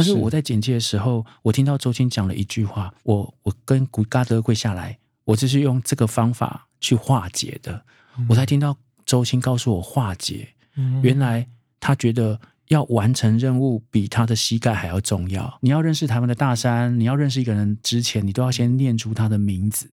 [0.00, 7.82] 但是是我在简介的时候，我听到周青讲了一句话，我我跟古嘎德跪下来，我就是用这个方法去化解的，
[8.28, 11.46] 我才听到周青告诉我化解，嗯原来
[11.78, 12.40] 他觉得。
[12.70, 15.58] 要完成任务比他的膝盖还要重要。
[15.60, 19.90] 你要认识台湾的大山，你要认识一个人之前，你都要先念出他的名字。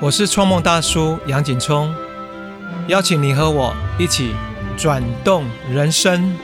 [0.00, 1.94] 我是创梦大叔杨景聪，
[2.88, 4.32] 邀请你和我一起
[4.74, 6.34] 转动人生。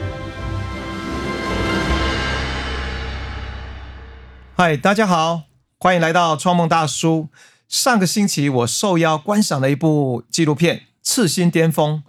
[4.61, 5.43] 嗨，大家好，
[5.79, 7.29] 欢迎来到创梦大叔。
[7.69, 12.03] 上个星期我受邀观赏了一部纪录片《赤心巅峰》，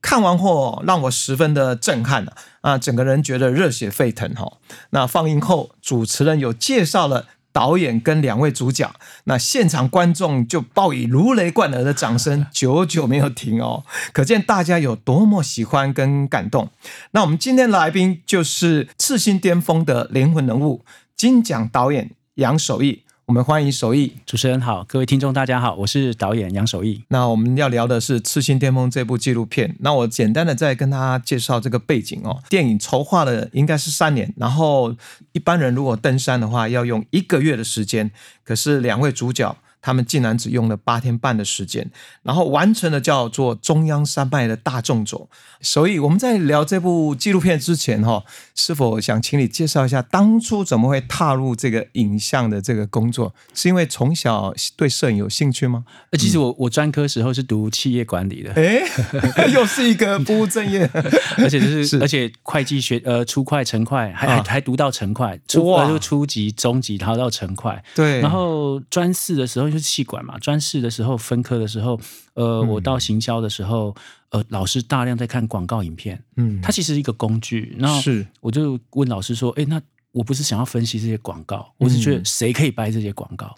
[0.00, 2.32] 看完后让我十分的震撼啊！
[2.62, 4.56] 啊，整个人觉得热血沸腾哈、
[4.88, 13.84] 那放映后，主持人有介绍了导演跟两位主角，那现场观众就报以如雷贯耳的掌声， 久久没有停哦，
[14.14, 16.70] 可见大家有多么喜欢跟感动。
[17.10, 20.86] 那我们今天的来宾就是《赤心巅峰》的灵魂人物，
[21.22, 23.04] 金奖导演杨守义。
[23.26, 24.14] 我们欢迎守义。
[24.26, 27.04] 主持人好，各位听众大家好，我是导演杨守义。
[27.10, 29.76] 那我们要聊的是《赤心巅峰》这部纪录片。
[29.78, 32.42] 那我简单的再跟大家介绍这个背景哦。
[32.48, 34.96] 电影筹划了应该是三年，然后
[35.30, 38.10] 一般人如果登山的话要用一个月的时间，
[38.42, 41.90] 可是两位主角他们竟然只用了八天半的时间，
[42.22, 45.28] 然后完成了叫做中央山脉的大纵走。
[45.60, 53.34] 所以我们在聊这部纪录片之前哈、哦，是否想请你介绍一下当初怎么会踏入这个影像的这个工作？
[53.54, 55.84] 是因为从小对摄影有兴趣吗？
[56.10, 58.82] 呃，其实我我专科时候是读企业管理的，哎，
[59.52, 60.88] 又是一个不务正业，
[61.38, 67.76] 而且就是是而且会计学呃初会成会，还、啊还还读到成会，初就初级、中级，然后到成会。
[67.94, 71.98] 对，然后专四的时候就是气管嘛，专四的时候分科的时候，
[72.34, 72.68] 呃，嗯。
[72.68, 73.94] 我到行销的时候，
[74.30, 77.74] 呃，老师大量在看广告影片，嗯，它其实是一个工具。
[77.78, 78.26] 然后是。
[78.40, 79.80] 我就问老师说，哎，那
[80.12, 83.54] 我不是想要分析这些广告，我是觉嗯得谁可以掰这些广告。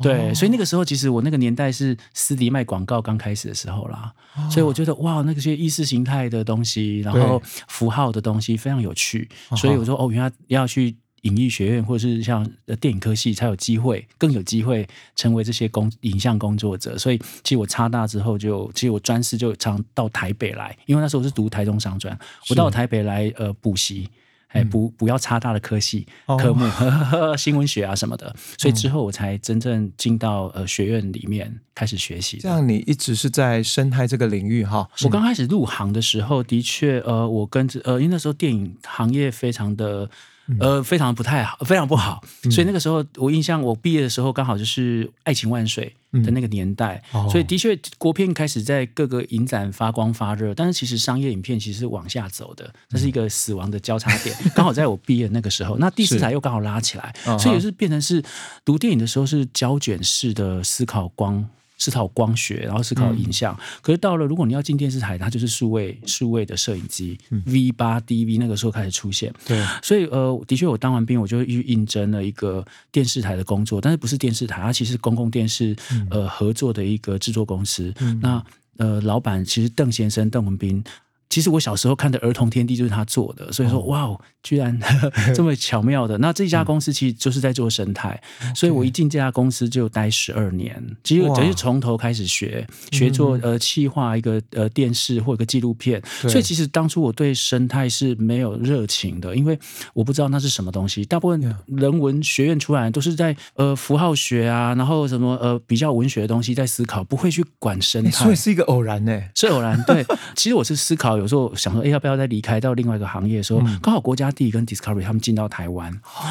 [0.00, 0.34] 对，哦。
[0.34, 4.12] 所以那个时候其实我那个年代是私迪卖广告刚开始的时候啦，
[4.50, 16.96] 所以我觉得哇，那个些意识形态的东西，然后符号的东西非常有趣，所以我说哦，原来要去影艺学院或者是像呃电影科系才有机会，更有机会成为这些工影像工作者。
[16.96, 22.16] 所以其实我插大之后就，其实我专四就常到台北来，因为那时候我是读台中商专，
[22.50, 24.08] 我到台北来呃补习。
[24.54, 26.68] 哎，补补要插大的科系哦科目，
[27.38, 32.42] 新闻学啊什么的，所以之后我才真正进到呃学院里面开始学习的。
[32.42, 34.86] 这样，你一直是在生态这个领域哈。
[35.04, 40.10] 我刚开始入行的时候，的确，呃，我跟着，呃，因为那时候电影行业非常的，
[40.58, 45.94] 呃，非常不太好，非常不好，所以那个时候我印象，我毕业的时候刚好就是《爱情万岁》
[46.24, 47.28] 的那个年代，哦。
[47.30, 58.22] 所以的确国片开始在各个影展发光发热，但是其实商业影片其实是往下走的，这是一个死亡的交叉点， 刚好在我毕业那个时候，那第四台又刚好拉起来，所以也是变成是
[58.64, 61.48] 读电影的时候是胶卷式的思考光。
[61.82, 63.58] 思考光学，然后思考影像。
[63.80, 69.34] 可是到了，如果你要进电视台，它就是数位数位的摄影机、V 八 DV 那个时候开始出现。
[69.44, 75.74] 对，所以呃，的确我当完兵，我就去应征了一个电视台的工作，但是不是电视台，它其实是公共电视、
[76.10, 77.92] 呃合作的一个制作公司。
[78.20, 78.40] 那
[78.76, 80.84] 呃，老板其实邓先生邓文斌。
[81.32, 84.78] 其实我小时候看的《儿童天地》就是他做的，所以说、哇哦，居然
[85.34, 86.18] 这么巧妙的。
[86.18, 88.22] 那这家公司其实就是在做生态，
[88.54, 96.02] 所以我一进这家公司就待十二年，其实哇等于从头开始学学做呃企划一个呃电视或一个纪录片。
[96.28, 99.58] 所以其实当初我对生态是没有热情的，因为
[99.94, 101.02] 我不知道那是什么东西。
[101.06, 108.24] 大部分人文学院出来都是在呃符号学啊，然后什么呃比较文学的东西在思考，不会去管生哎态。
[108.24, 109.18] 所以是一个偶然呢。
[109.34, 110.04] 是偶然，对。
[110.36, 115.90] 其实我是思考，有时候想说，哎，要不要再离开到另外一个行业的时候，刚好国家地理跟 Discovery 他们进到台湾，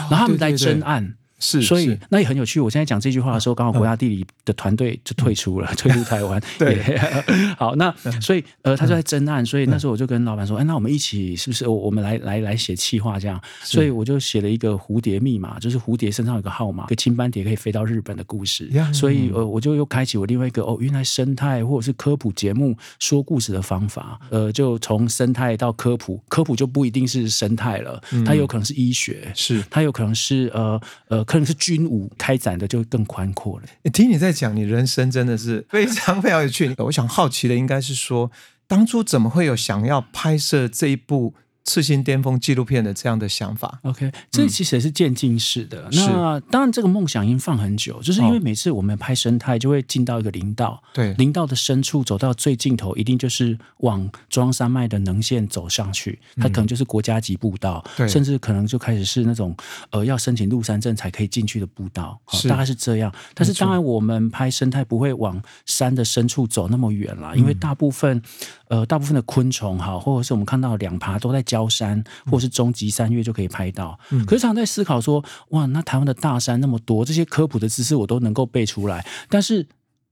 [0.09, 1.15] 然后他们来对对对征案。
[1.41, 2.61] 是，所以那也很有趣。
[2.61, 6.41] 我现在讲这句话的时候，刚好国家地理的团队就退出了， 退出台湾。
[6.57, 6.97] 对，
[7.57, 7.91] 好，那
[8.21, 13.41] 所以呃，他就在征案，所以那时候我就跟老板说，哎，那我们一起是不是我我们来来来写企划这样？
[13.63, 18.91] 所以我就写了一个蝴蝶密码，就是蝴蝶身上有个号码，一个青斑蝶可以飞到日本的故事呀。
[18.93, 29.63] 所以呃，我就又开启我另外一个哦，原来生态或者是科普节目说故事的方法，呃，就从生态到科普，科普就不一定是生态了，它有可能是医学，是。
[29.69, 33.89] 它有可能是呃呃，可能是军武开展的就更宽阔了。
[33.91, 36.75] 听你在讲，你人生真的是非常非常有趣。
[36.79, 38.29] 我想好奇的应该是说，
[38.67, 41.33] 当初怎么会有想要拍摄这一部
[41.63, 43.79] 赤心巅峰纪录片的这样的想法。
[43.83, 45.87] OK，这其实也是渐进式的。
[45.91, 56.19] 那当然，这个梦想已经放很久，就是因为每次我们拍生态，就会进到一个林道，对，林道的深处走到最尽头，一定就是往中央山脉的能线走上去。
[56.37, 59.55] 它可能就是国家级步道，对甚至可能就开始是那种
[59.91, 63.13] 呃要申请入山证才可以进去的步道，哦大概是这样。
[63.33, 68.21] 但是当然，我们拍生态不会往山的深处走那么远啦，因为大部分
[68.67, 73.99] 呃大部分的昆虫哈，或者是我们看到两爬都在焦山或者是中极山岳就可以拍到。
[74.25, 79.67] 可是常常在思考说，哇，那台湾的大山那么多，这些科普的知识我都能够背出来，但是。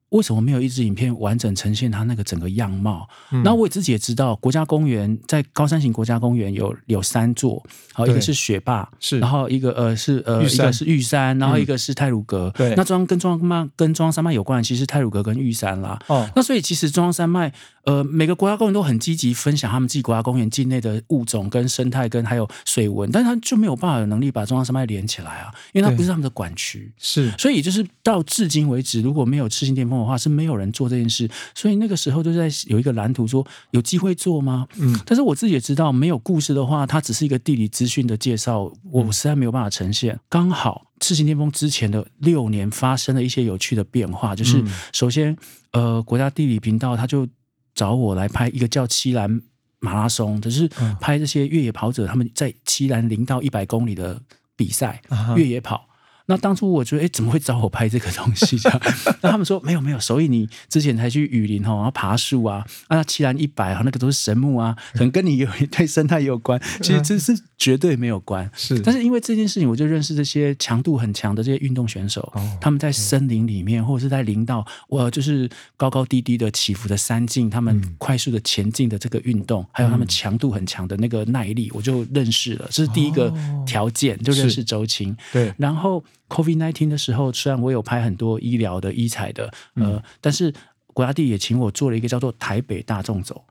[0.10, 3.08] 为什么没有一支影片完整呈现它那个整个样貌？
[3.32, 3.44] 嗯。
[3.44, 7.64] 那、我自己也知道，国家公园在高山型国家公园有有三座，
[7.94, 9.20] 好，一个是雪霸，是。
[9.20, 11.62] 然后一个呃是呃一个是玉山，然后嗯。
[11.62, 12.52] 一个是泰鲁阁。
[12.56, 12.74] 对。
[12.76, 16.00] 那中央跟中央山跟中央山脉有关的，其实是泰鲁阁跟玉山啦。
[16.08, 17.52] 哦，那所以其实中央山脉，
[17.84, 26.92] 呃，每个国家公园都很积极分享他们自己国家公园境内的物种跟生态跟还有水文，但是他就没有办法有能力把中央山脉连起来啊，因为它不是他们的管区。
[26.98, 27.32] 是。
[27.38, 31.30] 所以就是到至今为止，如果没有赤心巅峰的话，是没有人做这件事。
[31.54, 34.68] 所以那个时候就在有一个蓝图说，有机会做吗？
[34.78, 40.20] 嗯，但是我自己也知道，没有故事的话，它只是一个地理资讯的介绍，我实在没有办法呈现。
[40.30, 45.36] 刚好赤心巅峰之前的六年发生了一些有趣的变化，就是嗯首先，
[45.72, 47.28] 呃，国家地理频道他就
[47.76, 49.42] 找我来拍一个叫七兰
[49.80, 54.22] 马拉松，就是嗯拍这些越野跑者他们在七兰零到一百公里的
[54.56, 55.02] 比赛。
[55.36, 55.89] 越野跑。
[56.30, 58.58] 那当初我觉得，哎，怎么会找我拍这个东西？
[58.60, 58.82] 这样，
[59.22, 68.50] 那他们说没有没有，所以你之前才去雨林哈，然后爬树啊，啊，七兰一百啊，那个都是神木啊，可能跟你有对生态也有关，其实这是绝对没有关。
[68.56, 75.48] 是，但是因为这件事情，我就认识这些强度很强的这些运动选手，哦他们在森林里面或者是在林道，我就是
[75.78, 77.96] 高高低低的起伏的山径，他们嗯。
[78.00, 83.64] 快速的前进的这个运动，还有他们强度很强的那个耐力，我就认识了，这是第一个哦。
[83.68, 85.16] 条件，就认识周青。
[85.34, 89.96] 对，然后 COVID nineteen 的时候，虽然我有拍很多医疗的、医材的，嗯。
[89.96, 90.54] 呃，但是
[90.94, 93.44] 国家地也请我做了一个叫做台北大众走。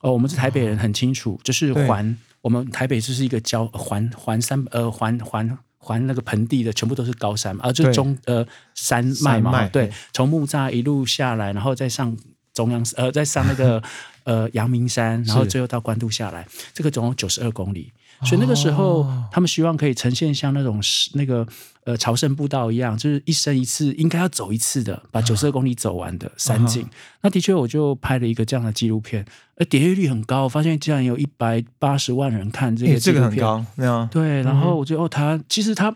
[0.00, 1.86] 哦，我们是台北人，很清楚，就是对。
[1.86, 2.16] 环
[2.46, 8.46] 我们台北就是一个郊环环山呃环环环那个盆地的，全部都是高山嘛，啊，就是中呃
[8.76, 9.88] 山脉嘛，脉对。
[9.88, 12.16] 对，从木栅一路下来，然后再上
[12.54, 13.82] 中央呃再上那个
[14.22, 17.92] 呃阳明山，然后最后到关渡下来，这个总共九十二公里。
[18.22, 21.46] 所以那个时候，哦他们希望可以呈现像那种是那个
[21.84, 26.88] 呃朝圣步道一样，就是一生一次应该要走一次的，把九十二公里走完的山景。
[27.20, 29.24] 那的确，我就拍了一个这样的纪录片，
[29.56, 33.30] 而点阅率很高，发现竟然有一百八十万人看这个纪录片。
[33.30, 35.94] 这个很高，对啊，对，然后我觉得哦，他其实它。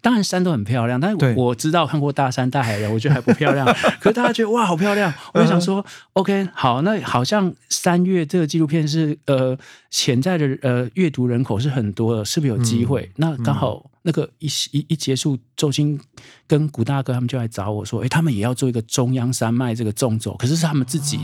[0.00, 3.66] 当然山都很漂亮，但对是我知道看过大山大海的，我觉得还不漂亮。
[4.00, 5.84] 可是大家觉得哇好漂亮，我就想说、
[6.14, 9.56] OK 好，那好像三月这个纪录片是呃
[9.90, 13.10] 潜在的呃阅读人口是很多的，是不是有机会？
[13.16, 16.00] 那刚好那个一一一结束，周星
[16.46, 21.20] 跟古大哥他们就来找我说，哎，他们也要做一个中央山脉这个纵走，可是是他们自己。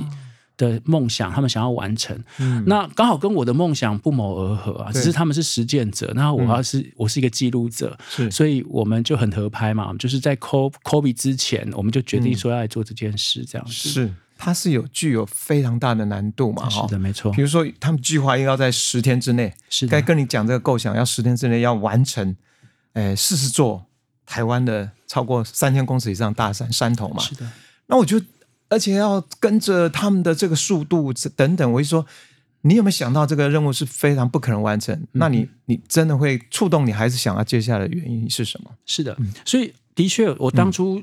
[0.57, 4.91] 的梦想，他们想要完成，嗯那刚好跟我的梦想不谋而合啊。
[4.93, 9.93] 只是他们是实践者，那我要是、我是一个记录者，是所以我们就很合拍嘛。
[9.99, 13.73] 就是在 Co Kobe 之前，我们就决定说要来做这件事，这样子。
[13.73, 16.99] 是，它是有具有非常大的难度嘛，哈是的，。
[16.99, 22.35] 没错比，如说，他们计划应该在十天之内，是，该跟你讲这个构想，要十天之内要完成，
[22.95, 23.85] 诶，四十座
[24.25, 27.23] 台湾的超过三千公尺以上大山山头嘛。
[27.23, 27.51] 是的，
[27.87, 28.21] 那我就，
[28.69, 32.07] 而且要跟着他们的这个速度等等，我就说，
[32.63, 35.07] 你有没有想到这个任务是非常不可能完成？
[35.13, 38.71] 那你你真的会触动你，孩子想要接下来的原因是什么？
[38.85, 39.17] 是的。
[39.19, 41.03] 嗯所以的确，我当初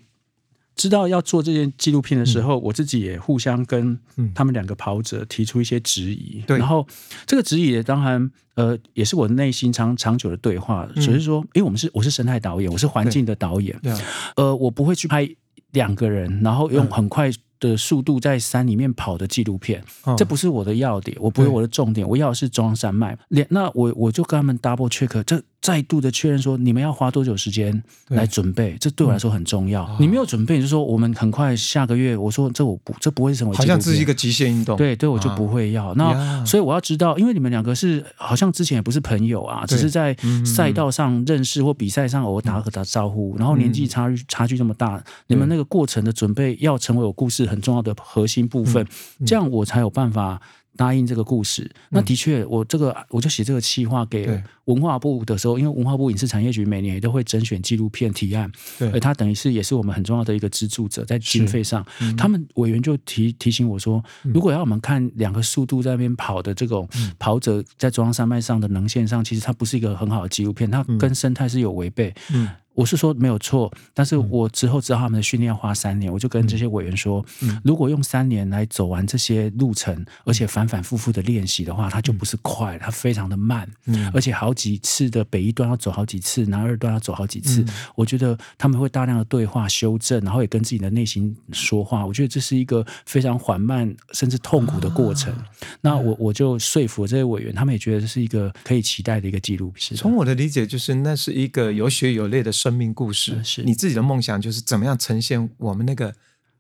[0.76, 6.44] 知道要做这件纪录片的时候，我自己也互相跟嗯他们两个跑者提出一些质疑。
[6.48, 6.88] 对然后
[7.26, 8.32] 这个质疑也当然。
[8.56, 14.00] 呃，也是我内心长长久的对话，只是说，因为我们是我是生态导演，我是环境的导演，对啊，
[14.36, 15.28] 呃，我不会去拍
[15.72, 17.32] 两个人，然后用很快
[17.70, 23.18] 的速度在山里面跑的纪录片，哦这不是我的要点，我不是我的重点，我要的是中央山脉。
[23.30, 28.76] 连那我我就跟他们 double check，这再度的确认说，你们要花多久时间来准备？
[28.82, 29.90] 这对我来说很重要。
[29.98, 33.66] 你没有准备，你就说我们很快下个月，我说这我不这不会成为好。
[33.66, 34.76] 像这是一个极限运动。
[34.76, 35.94] 对对，我就啊不会要。
[35.96, 48.86] 那所以我要知道，因为你们两个是好像之前也不是朋友啊，只是在嗯赛道上认识或比赛上偶尔打个打招呼，然后年纪差距差距这么大，你们那个过程的准备要成为我故事很重要的核心部分，
[49.26, 50.42] 这样我才有办法
[50.76, 51.70] 答应这个故事。
[51.90, 58.90] 那的确，我这个我就写这个企划给文化部的时候，因为文化部影视产业局每年也都会甄选纪录片提案，对。
[58.92, 62.16] 而它等于是也是我们很重要的一个资助者，在经费上，嗯。
[62.16, 67.12] 他们委员就提提醒我说，如果要我们看两个速度在那边跑的这种嗯。
[67.20, 72.14] 跑者在中央山脉上的能线上，其实它不是一个很好的纪录片，它跟生态是有违背。
[72.34, 77.62] 嗯我是说没有错，但是我之后知道他们的训练要花三年，我就跟这些委员说，嗯。
[77.64, 84.12] 如果用三年来走完这些路程，而且反反复复的练习的话，它就不是快，它非常的慢，嗯。
[84.14, 87.68] 而且好几次的北一段要走好几次，南二段要走好几次，嗯。
[87.96, 95.34] 我觉得他们会大量的对话修正，然后也跟自己的内心说话，我觉得这是一个非常缓慢甚至痛苦的过程。
[95.34, 95.46] 啊。
[95.82, 99.96] 那我我就说服这些委员，他们也觉得这是一个可以期待的一个纪录片。
[99.98, 103.44] 从我的理解，就是那是一个有血有泪的生命故事。
[103.44, 106.14] 是你自己的梦想就是怎么样呈现我们那个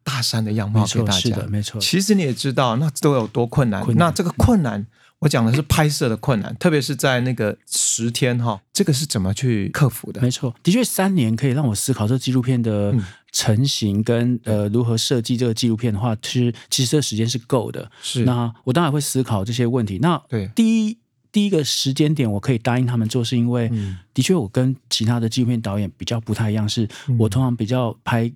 [0.03, 1.47] 大山的样貌，给大家是的，。
[1.47, 1.79] 没错。
[1.79, 3.81] 其实你也知道，那都有多困难。
[3.81, 4.85] 困难那这个困难，
[5.19, 10.19] 我讲的是拍摄的困难，特别是在那个十天哈，这个是怎么去克服的？
[10.21, 17.89] 没错，的确三年可以让我思考这纪录片的嗯成型跟、呃如何设计这个纪录片的话，其实其实这时间是够的。
[18.01, 19.99] 是那我当然会思考这些问题。
[19.99, 20.97] 那对第一
[21.33, 28.31] 第一个时间点，我可以答应他们做，是因为、嗯的确我跟其他的纪录片导演比较不太一样，是嗯我通常比较拍。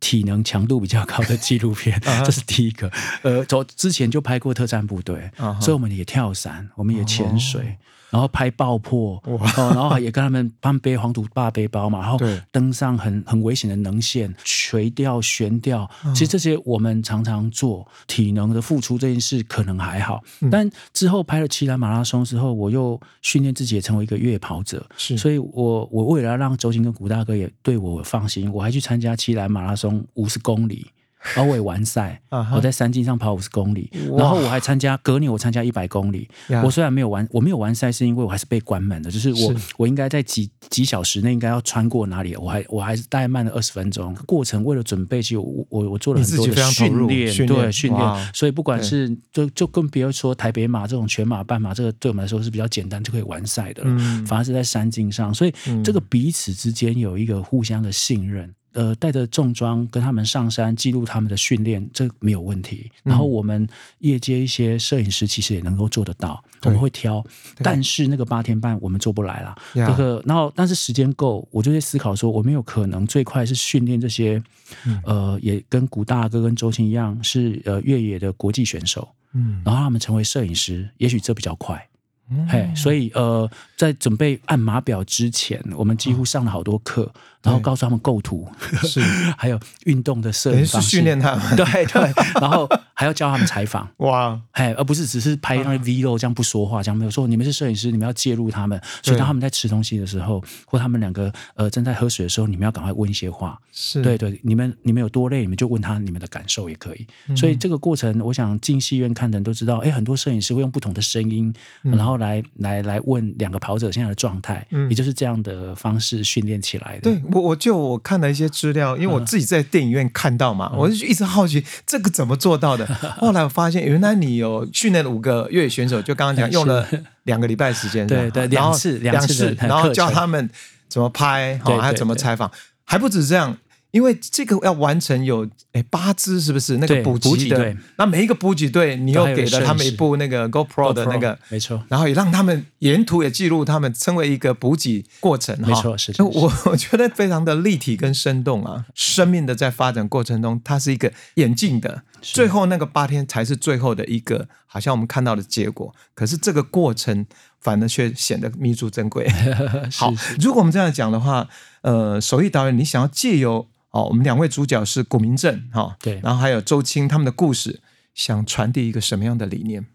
[0.00, 2.88] 体能强度比较高的纪录片， 这是第一个。
[3.22, 5.28] 呃，走之前就拍过特战部队，
[5.60, 7.74] 所以我们也跳伞，我们也潜水，哦
[8.10, 12.18] 然后拍爆破，哦，然后也跟他们他们背黄土大背包嘛，然后
[12.50, 16.14] 登上很很危险的能线，垂钓、悬吊，嗯。
[16.14, 17.86] 其实这些我们常常做。
[18.06, 20.50] 体能的付出这件事可能还好，嗯。
[20.50, 25.16] 但之后拍了七兰马拉松之后，我又训练自己也成为一个越野跑者，是。
[25.16, 30.86] 所以我我为了要让周星跟古大哥也对我放心，我还去参加七兰马拉松五十公里。
[31.34, 32.20] 然后我也完赛，
[32.54, 36.28] 我在山径上跑五十公里，然后我还参加隔年我参加一百公里，
[36.62, 39.74] 我虽然没有完，我没有完赛，是因为我还是被关门的，就是我是。
[39.76, 44.14] 我应该在几几小时内应该要穿过哪里，我还我还是大概慢了二十分钟。
[44.26, 54.24] 过程为了准备，其实我我我做了很多的训练，对训练，所以不管是就就跟别人说台北马这种全马、半马，这个对我们来说是比较简单就可以完赛的了，嗯。
[54.26, 55.82] 反而是在山径上，所以嗯。
[55.82, 58.54] 这个彼此之间有一个互相的信任。
[58.78, 62.88] 呃，带着重装跟他们上山记录他们的训练，这没有问题。
[63.02, 63.66] 然后我们
[63.98, 67.24] 业界一些摄影师其实也能够做得到，我们会挑，
[67.56, 69.56] 但是那个八天半我们做不来啦。
[69.74, 74.40] 这个，然后但是时间够，我就在思考说，我们有可能最快是训练这些，
[74.86, 81.84] 嗯呃，也跟古大哥跟周青一样是呃越野的国际选手，嗯然后他们成为摄影师，也许这比较快。
[82.30, 87.10] 嗯嘿，所以呃，在准备按码表之前，我们几乎上了好多课，
[87.42, 88.48] 然后告诉他们构图，
[88.82, 89.00] 是
[89.38, 93.88] 还有运动的摄影方式，训练他们对 对，然后还要教他们采访。
[93.98, 103.58] 哇，哎，而不是只是拍那个 vlog 这样不说话，这样没有说你们是摄影师，你们要介入他们，所以当他们在吃东西的时候，或他们两个呃正在喝水的时候，你们要赶快问一些话。
[103.70, 107.06] 是对对，你们你们有多累，你们就问他你们的感受也可以。
[107.28, 117.02] 嗯所以这个过程，我想进戏院看的人都知道，哎，很多摄影师会用不同的声音，然后来来来问两个跑者现在的状态，嗯也就是这样的方式训练起来的。
[117.02, 122.86] 对我，我就我看了一些资料，因为我自己在电影院看到嗯嘛，我就一直好奇这个怎么做到的。
[123.18, 126.86] 后来我发现，原来你有训练了五个越野选手，就刚刚讲 用了
[127.24, 130.48] 两个礼拜时间，对对两次两两次然后教他们
[130.88, 132.50] 怎么拍，对好，还有怎么采访，
[132.84, 133.56] 还不止这样。
[133.90, 136.76] 因为这个要完成有诶八支是不是？
[136.76, 137.76] 那个对补给的？
[137.96, 155.94] 那每一个补给队，你又给了他们一部那个 GoPro 的那个没错，然后也让他们沿途也记录他们成为一个补给过程，哈没错是我 我觉得非常的立体跟生动啊，生命的在发展过程中，它是一个演进的，最后那个八天才是最后的一个，好像我们看到的结果。
[156.14, 157.24] 可是这个过程
[157.60, 159.28] 反而却显得弥足珍贵。
[159.92, 161.48] 好，如果我们这样讲的话，
[161.82, 167.80] 呃，手艺导演，你想要借由哦，我们两位主角是古明正哈，对然后还有周青他们的故事，
[168.14, 169.86] 想传递一个什么样的理念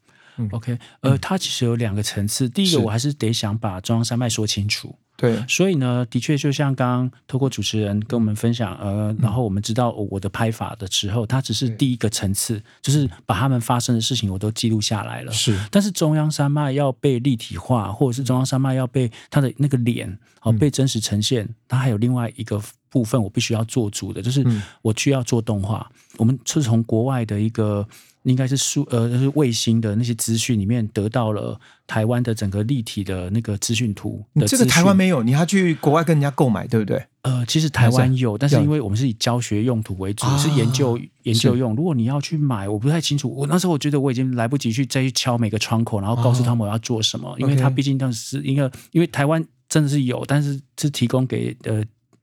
[0.51, 2.49] ？OK，呃，它其实有两个层次。
[2.49, 4.97] 第一个，我还是得想把中央山脉说清楚。
[5.15, 15.31] 对，所以呢，的确就像刚刚透过主持人跟我们分享，呃，然后我们知道我的拍法的时候，它只是第一个层次，就是把他们发生的事情我都记录下来了。
[15.31, 15.57] 是。
[15.69, 24.63] 但是中央山脉要被立体化，或者是中央山脉要被它的那个脸哦被真实呈现，它还有另外一个部分我必须要做主的，就是嗯。
[24.81, 25.89] 我需要做动画。
[26.17, 27.87] 我们是从国外的一个
[28.23, 37.03] 应该是数呃就是卫星的那些资讯里面得到了台湾的整个立体的那个资讯图你这个的资讯台湾没有，你要去国外跟人家购买，对不对？
[37.23, 41.73] 呃，其实台湾有，但是因为我们是以教学用途为主，啊是研究研究用。
[41.75, 43.29] 如果你要去买，我不太清楚。
[43.29, 51.81] 我那时候我觉得我已经来不及去再去敲每个窗口，然后告诉他们我要做什么，因为哦 OK 它毕竟当时一个，因为台湾真的是有，但是是提供给呃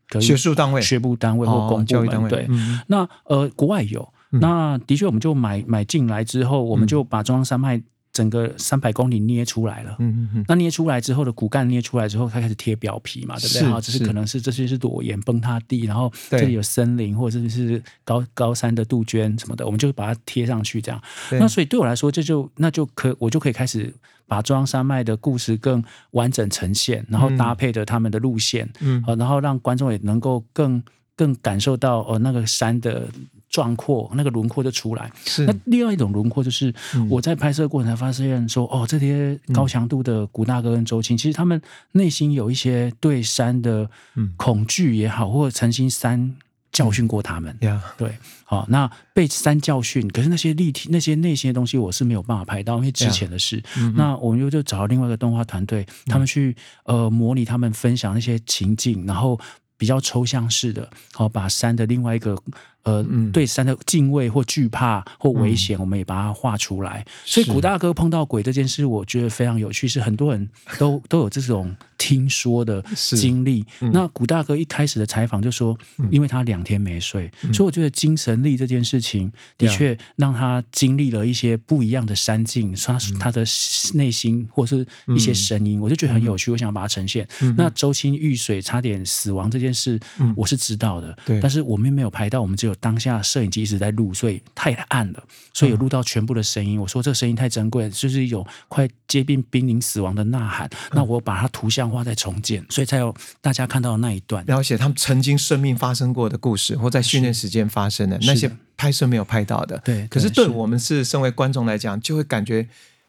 [0.08, 1.86] 可以学术单位学部单位或哦公部门。
[1.86, 4.40] 教育单位，对，嗯那呃国外有，嗯。
[4.40, 7.80] 那的确我们就买买进来之后，我们就把中央山脉
[8.12, 9.94] 整个三百公里捏出来了。
[10.00, 13.60] 嗯嗯嗯，那捏出来之后的骨干捏出来之后，它开始贴表皮嘛，对不对？
[13.60, 14.04] 是哈，只是是。
[14.04, 21.00] 可能是这些是裸岩崩塌地，然后对这里有森林或者是高高山的杜鹃什么的，我们就把它贴上去，这样。
[21.32, 23.94] 那所以对我来说，这就那就可我就可以开始
[24.26, 29.02] 把中央山脉的故事更完整呈现，然后嗯搭配着他们的路线，嗯。
[29.06, 30.82] 呃，然后让观众也能够更
[31.14, 33.06] 更感受到呃那个山的
[33.50, 35.10] 壮阔，那个轮廓就出来。
[35.26, 35.44] 是。
[35.44, 37.06] 那另外一种轮廓就是嗯。
[37.10, 41.60] 我在拍摄过程才发现说，哦，这些高强度的古大哥跟周青，其实他们
[41.92, 44.32] 内心有一些对山的嗯。
[44.36, 46.36] 恐惧也好，或者曾经山
[46.72, 47.56] 教训过他们。
[47.62, 53.60] 呀，对，好，那被山教训，可是那些立体、那些内心的东西，我是没有办法拍到，因为之前的事。
[53.76, 59.38] 嗯那我们又就找到另外一个动画团队，他们去呃模拟他们分享那些情境，然后
[59.76, 62.40] 比较抽象式的，好把山的另外一个
[62.82, 63.30] 呃、嗯。
[63.32, 67.04] 对山的敬畏或惧怕或危险，我们也把它画出来。
[67.24, 72.82] 所以古大哥碰到鬼这件事，我觉得非常有趣，是很多人都都有这种听说的
[73.14, 73.62] 经历。
[73.80, 73.92] 嗯。
[73.92, 75.76] 那古大哥一开始的采访就说，
[76.10, 77.52] 因为他两天没睡，嗯。
[77.52, 83.18] 所以我觉得精神力这件事情的确让他经历了一些不一样的山境，他嗯。
[83.20, 83.44] 他的
[83.92, 87.28] 内心或是一些声音，我就觉得很有趣，我想把它呈现。
[87.54, 90.00] 那周青遇水差点死亡这件事，
[90.34, 96.80] 我是知道的，但是我们没有拍到，我们只有当下摄影机一直在录，所以太暗了，所以有录到全部的声音。
[96.80, 100.66] 我说这个声音太珍贵，就是一种快接近濒临死亡的呐喊。
[100.68, 100.90] 嗯。
[100.94, 104.44] 那我把它图像化在重建，所以才有大家看到的那一段。
[104.46, 109.78] 了解他们曾经生命发生过的故事，或在训练时间发生的那些拍摄没有拍到的。
[109.84, 112.68] 对可是对我们是身为观众来讲，就会感觉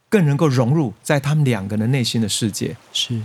[0.09, 2.75] 更能够融入在他们两个人内心的世界。
[2.91, 3.21] 是。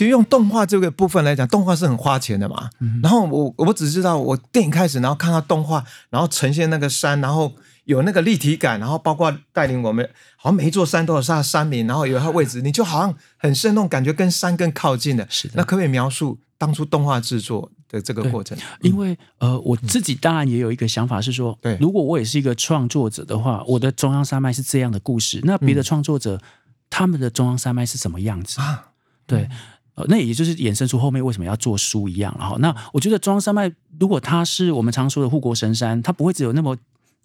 [0.00, 2.70] 其实用动画这个部分来讲，动画是很花钱的嘛。
[3.02, 7.52] 然后我我只知道，我电影开始，然后看到动画，然后呈现那个山，然后
[7.84, 10.08] 有那个立体感，然后包括带领我们，
[10.38, 15.26] 好像每一座山都有它的山名，然后有它的位置，你就好像很生动，感觉跟山更靠近了。
[15.28, 18.56] 是的那可不可以描述当初动画制作的这个过程？
[18.80, 26.40] 因为呃，我自己当然也有一个想法是说，对如果我也是一个创作者的话，我的中央山脉是这样的故事，那别的创作者、
[26.88, 28.62] 他们的中央山脉是什么样子？
[28.62, 28.86] 啊，
[29.26, 29.46] 对。
[30.00, 32.56] 呃，那也就是衍生出后面为什么要做书一样了哈。
[32.58, 36.76] 那我觉得中央山脉，如果它是我们常说的护国神山，它不会只有那么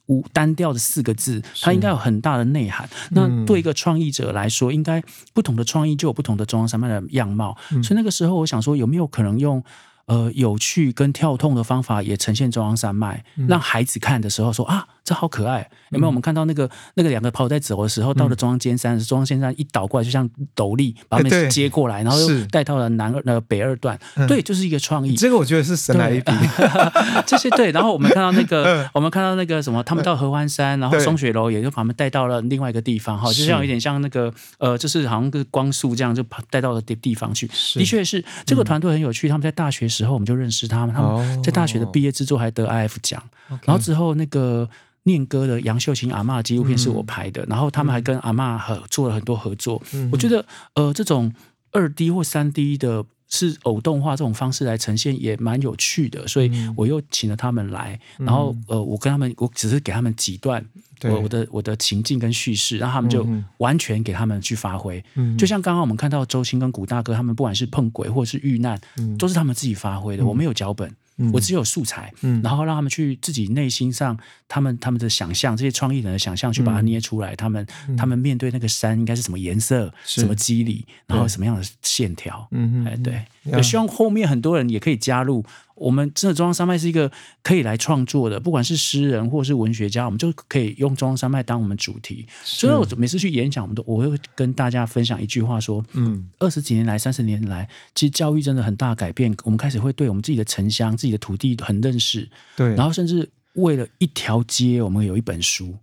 [0.08, 2.88] 无单调的四个字，它应该有很大的内涵。
[3.12, 5.02] 那对一个创意者来说，应该
[5.34, 7.58] 不同的创意就有不同的中央山脉的样貌。
[7.84, 9.64] 所以那个时候，我想说，有没有可能用
[10.08, 15.70] 呃有趣跟跳痛的方法，也呈现中央山脉，让孩子看的时候说啊，这好可爱。
[15.92, 16.08] 有没有？
[16.08, 23.98] 我们看到那个那个两个跑在走的时候，到了中央尖山，中央尖山一倒过来，就像斗笠把他们接过来，然后又带到了南二呃北二段。
[24.28, 25.16] 对，就是一个创意。
[25.16, 26.32] 这个我觉得是神来一笔。
[27.26, 37.48] 这些对，然后我们看到那个嗯，我们看到那个什么，他们到合欢山，然后松雪楼也就把他们带到了另外一个地方，哈，就像有点像那个呃，就是好像个光速这样，就把带到了地地方去。
[37.76, 41.18] 的确是这个团队很有趣，他们在大学时候我们就认识他们，他哦。
[41.20, 43.22] 们在大学的毕业制作还得 IF 奖，
[43.64, 44.70] 然后之后那个。
[45.08, 49.80] 念歌的杨秀琴阿嬷纪录片是我拍的，然后他们还跟阿嬷合做了很多合作。
[50.12, 51.32] 我觉得呃，这种
[51.72, 65.04] 二 D 或三 D 的是偶动画这种方式来呈现也蛮有趣的，所以我又请了他们来，然后呃，我跟他们我只是给他们几段对我我的我的情境跟叙事，然后他们就嗯完全给他们去发挥。
[65.16, 65.38] 嗯。
[65.38, 69.18] 就像刚刚我们看到周青跟古大哥他们不管是碰鬼或者是遇难，嗯。
[69.18, 70.92] 都是他们自己发挥的，我没有脚本。
[71.32, 77.34] 我只有素材，然后让他们去自己内心上，他们他们的想象，这些创意人的想象，去把它捏出来。
[77.34, 77.66] 他们
[77.98, 85.46] 他们面对那个山应该是什么颜色，什么肌理，然后什么样的线条，嗯哎对，也希望后面很多人也可以加入。
[85.76, 87.12] 我们真的中央山脉是一个
[87.44, 92.26] 可以来创作的，不管是诗人或是文学家，我们就可以用中央山脉当我们主题。
[92.44, 99.36] 所以我每次去演讲，我们都我会跟大家分享一句话：说，嗯，二十几年来、三十年来，其实教育真的很大改变。
[99.44, 105.76] 我们开始会对我们自己的城乡、自己的土地很认识，对，然后甚至为了一条街，我们有一本书。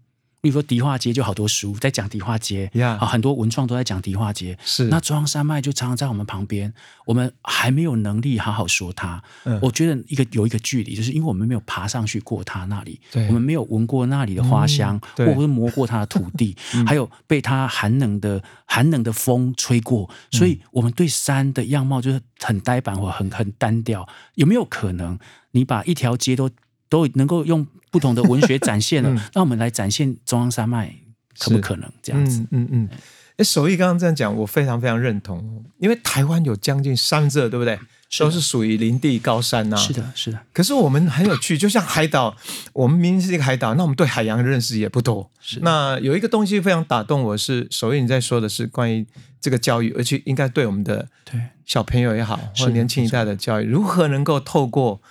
[0.43, 4.59] 比如说迪化街就好多书在讲迪化街，啊，很多文创都在讲迪化街。
[4.65, 4.89] 是。
[4.89, 6.75] 那中央山脉就常常在我们旁边，
[7.07, 9.23] 我们还没有能力好好说它。
[9.61, 24.09] 我觉得一个有一个距离，就是因为我们没有爬上去过它那里，我们没有闻过那里的花香，或者是摸过它的土地， 还有被它寒冷的寒冷的风吹过，所以我们对山的样貌就是很呆板或很很单调。
[24.35, 25.17] 有没有可能
[25.53, 26.51] 你把一条街都
[26.93, 27.67] 都能够用？
[27.93, 30.95] 不同的文学展现了， 那我们来展现中央山脉，
[31.39, 32.41] 可不可能这样子？
[32.51, 32.89] 嗯嗯嗯。
[33.37, 35.63] 哎，守义刚刚这样讲，我非常非常认同。
[35.79, 37.79] 因为台湾有将近三浙，对不对？
[38.19, 39.77] 都是属于林地高山呐。
[39.77, 40.41] 是的，是的。
[40.55, 42.35] 可是我们很有趣，就像海岛，
[42.73, 45.31] 我们明明是一个海岛，那我们对海洋的认识也不多。
[45.39, 45.61] 是。
[45.61, 49.07] 那有一个东西非常打动我，是守义你在说的是关于
[49.39, 55.03] 这个教育，而且应该对我们的对小朋友也好，或者年轻一代的教育，如何能够透过。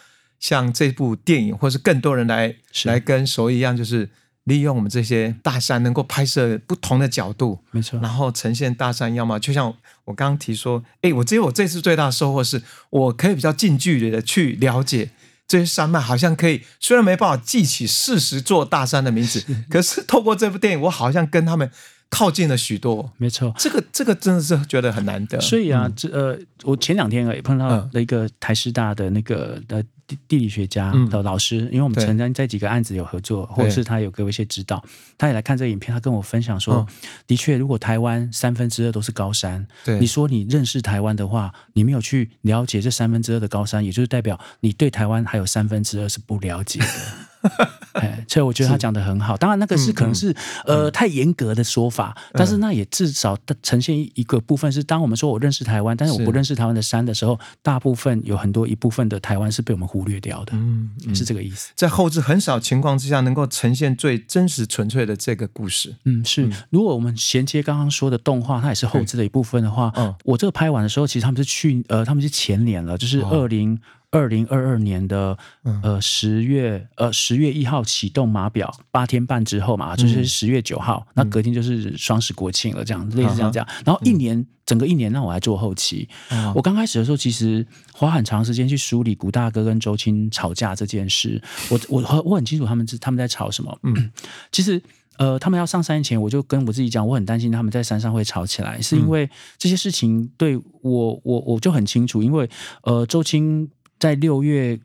[0.42, 4.10] 像这部电影，或是更多人来来跟手一样，就是
[4.46, 9.38] 利用我们这些大山，能够拍摄不同的角度，没错，然后呈现大山样貌。
[9.38, 9.68] 就像
[10.04, 15.12] 我刚刚提说，哎，我觉得我这次最大的收获是，我可以比较近距离的去了解
[15.48, 21.70] 这些山脉，好像可以虽然没办法记起四十座大山的名字，可是透过这部电影，我好像跟他们
[22.10, 23.14] 靠近了许多。
[23.18, 25.40] 没错，这个这个真的是觉得很难得。
[25.40, 29.84] 所以啊，这呃，我前两天也碰到了一个台师大的那个呃。
[30.28, 34.84] 地理学家的老师，因为我们曾经在几个案子有合作，或者是他有给我一些指导，
[35.18, 36.86] 他也来看这个影片，他跟我分享说，
[37.28, 39.68] 的确，如果台湾三分之二都是高山，
[40.00, 47.31] 你说你认识台湾的话，你没有去了解这三分之二的高山，也就是代表你对台湾还有三分之二是不了解的。
[47.94, 49.36] 哎，所以我觉得他讲的很好。
[49.36, 50.34] 当然，那个是可能是
[50.66, 60.54] 呃太严格的说法，但是那也至少呈现一个部分是，当我们说我认识台湾，但是我不认识台湾的山的时候，大部分有很多一部分的台湾是被我们忽略掉的。
[60.54, 61.72] 嗯，是这个意思。
[61.76, 65.96] 在后置很少情况之下，能够呈现最真实纯粹的这个故事。
[66.06, 66.50] 嗯，是。
[66.70, 73.80] 如果我们衔接刚刚说的动画，它也是后置的一部分的话，嗯，我这个拍完的时候，其实他们是去呃，他们是前年了，就是二零。
[74.12, 75.38] 二零二二年的
[75.82, 83.66] 呃十月呃十月一号启动码表，八天半之后嘛，就是十月九号，那隔天就是双十国庆了，这样类似这样讲。
[83.86, 86.10] 然后一年整个一年让我来做后期。
[86.54, 91.42] 我刚开始的时候，其实花很长时间去梳理古大哥跟周青吵架这件事。
[91.70, 93.80] 我我我很清楚他们他们在吵什么。
[93.84, 94.12] 嗯，
[94.52, 94.82] 其实
[95.16, 102.50] 呃，他们要上山前，我就跟我自己讲，我很担心他们在山上会吵起来，是因为这些事情对我我我就很清楚，因为
[102.84, 103.70] 呃，周青。
[104.02, 104.78] 在六月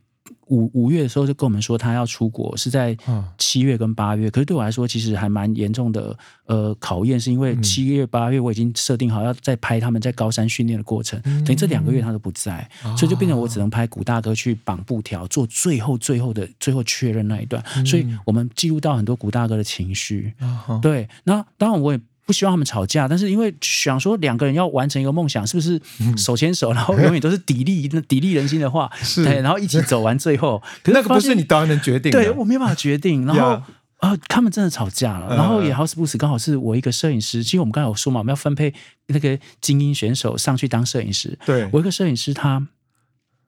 [0.48, 2.96] 五五月的时候就跟我们说他要出国，是在
[3.38, 4.30] 七月跟八月。
[4.30, 17.64] 可是对我来说，其实还蛮严重的呃考验，是因为七月八月我已经设定好要再拍他们在高山训练的过程，等于这两个月他都不在，所以就变成我只能拍古大哥去绑布条，做最后最后的最后确认那一段。
[17.86, 20.34] 所以我们记录到很多古大哥的情绪。
[20.82, 22.00] 对，那当然我也。
[22.26, 25.80] 不希望他们吵架，但是因为想说两个人要完成一个梦想，是不是
[26.16, 28.90] 手牵手，然后永远都是砥砺、砥砺人心的话，
[29.24, 30.60] 对，然后一起走完最后。
[30.82, 33.24] 可是那个不是你当然能决定，对我没办法决定。
[33.24, 33.62] 然后
[33.98, 37.44] 啊，他们真的吵架了，然后也好死不死，刚好是我一个摄影师。
[37.44, 38.74] 其实我们刚才有说嘛，我们要分配
[39.06, 41.38] 那个精英选手上去当摄影师。
[41.46, 42.66] 对我一个摄影师，他。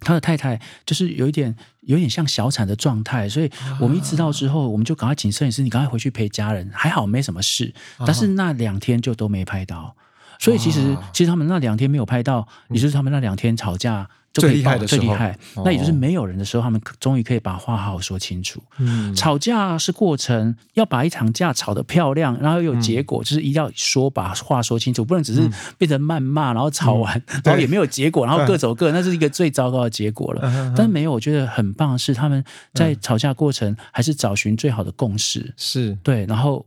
[0.01, 6.71] 他的太太就是有一点有点像小产的状态，所以我们一知道之后，我们就赶快请摄影师，你赶快回去陪家人。
[6.73, 7.73] 还好没什么事，
[8.07, 9.95] 但是那两天就都没拍到。
[10.39, 14.09] 所以其实其实他们那两天没有拍到，也就是他们那两天吵架。
[14.39, 18.63] 最厉害的最厉害，那也就是没有人的时候，他们终于可以把话好好说清楚。
[18.79, 30.73] 嗯，吵架是过程，要把一场架吵得漂亮，然后有结果，就是一定要说把话说清楚，不能只是变成谩骂，然后吵完，然后也没有结果，然后各走各，那是一个最糟糕的结果了。
[30.77, 35.97] 但没有，我觉得很棒的是，他们在吵架过程还是找寻最好的共识，是。
[36.03, 36.65] 对，然后。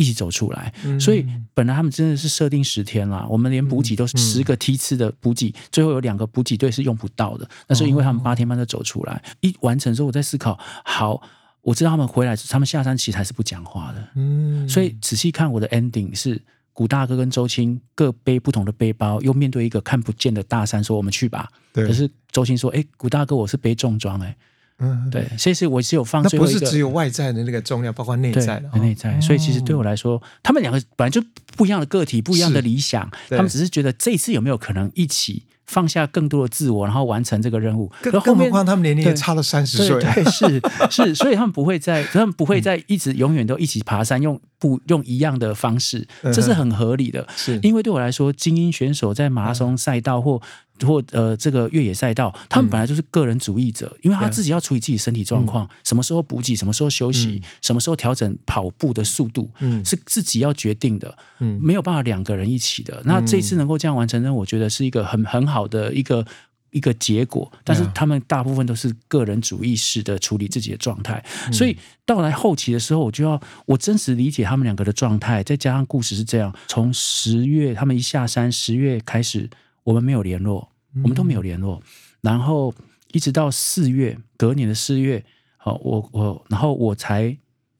[0.00, 7.46] 一起走出来，所以本来他们真的是设定十天啦，我们连补给都是十个梯次的补给，最后有两个补给队是用不到的。
[7.68, 11.20] 那是因为他们八天半就走出来，一完成之后，我在思考，好，
[11.60, 14.08] 我知道他们回来，他们下山其实还是不讲话的。
[14.14, 16.40] 嗯，所以仔细看我的 ending 是
[16.72, 21.46] 古大哥跟周青各背不同的背包，又面对一个看不见的大山，说我们去吧。
[21.74, 21.86] 对。
[21.86, 24.34] 可是周青说，哎，古大哥，我是背重装，哎。
[24.80, 31.22] 嗯，对，所以是我是有放那最后一个不是只有外在的那个重量，包括内在的，内在，哦所以其实对我来说，他们两个本来就
[31.56, 37.92] 不一样的个体，不一样的理想，他们只是觉得这一次有没有可能一起放下更多的自我，然后完成这个任务。
[38.02, 47.26] 更何况他们年龄也差了三十岁，对 对是是，所以他们不会在，他们不会在一直永远都一起爬山，用不用一样的方式，这是很合理的。
[47.36, 47.58] 是。
[47.62, 50.40] 因为对我来说，精英选手在马拉松赛道或
[50.82, 59.84] 或呃这个越野赛道，他们本来就是个人主义者，因为他自己要处理自己身体状况，什么时候补给，什么时候休息，什么时候调整跑步的速度，嗯。
[59.84, 61.58] 是自己要决定的，嗯。
[61.60, 63.02] 没有办法两个人一起的。
[63.04, 66.24] 那这次能够这样完成呢，我觉得是一个很很好的一个。
[66.70, 79.48] 一个结果，但是他们大部分都是个人主义式的处理自己的状态，所以到来后期的时候，我就要我真实理解他们两个的状态，再加上故事是这样：从十月他们一下山，十月开始
[79.82, 80.68] 我们没有联络，
[81.02, 81.82] 我们都没有联络，
[82.20, 82.74] 然后
[83.12, 85.24] 一直到四月，隔年的四月，
[85.56, 87.36] 好，我我然后我才，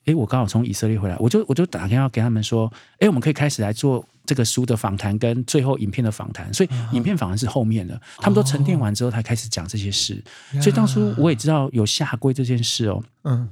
[0.07, 10.23] 诶，我刚好从以色列回来，我就我就打电话给他们说，诶，我们可以开始来做这个书的访谈跟最后影片的访谈，所以影片访谈是后面的，他们都沉淀完之后才开始讲这些事，
[10.63, 13.49] 所以当初我也知道有下跪这件事哦，嗯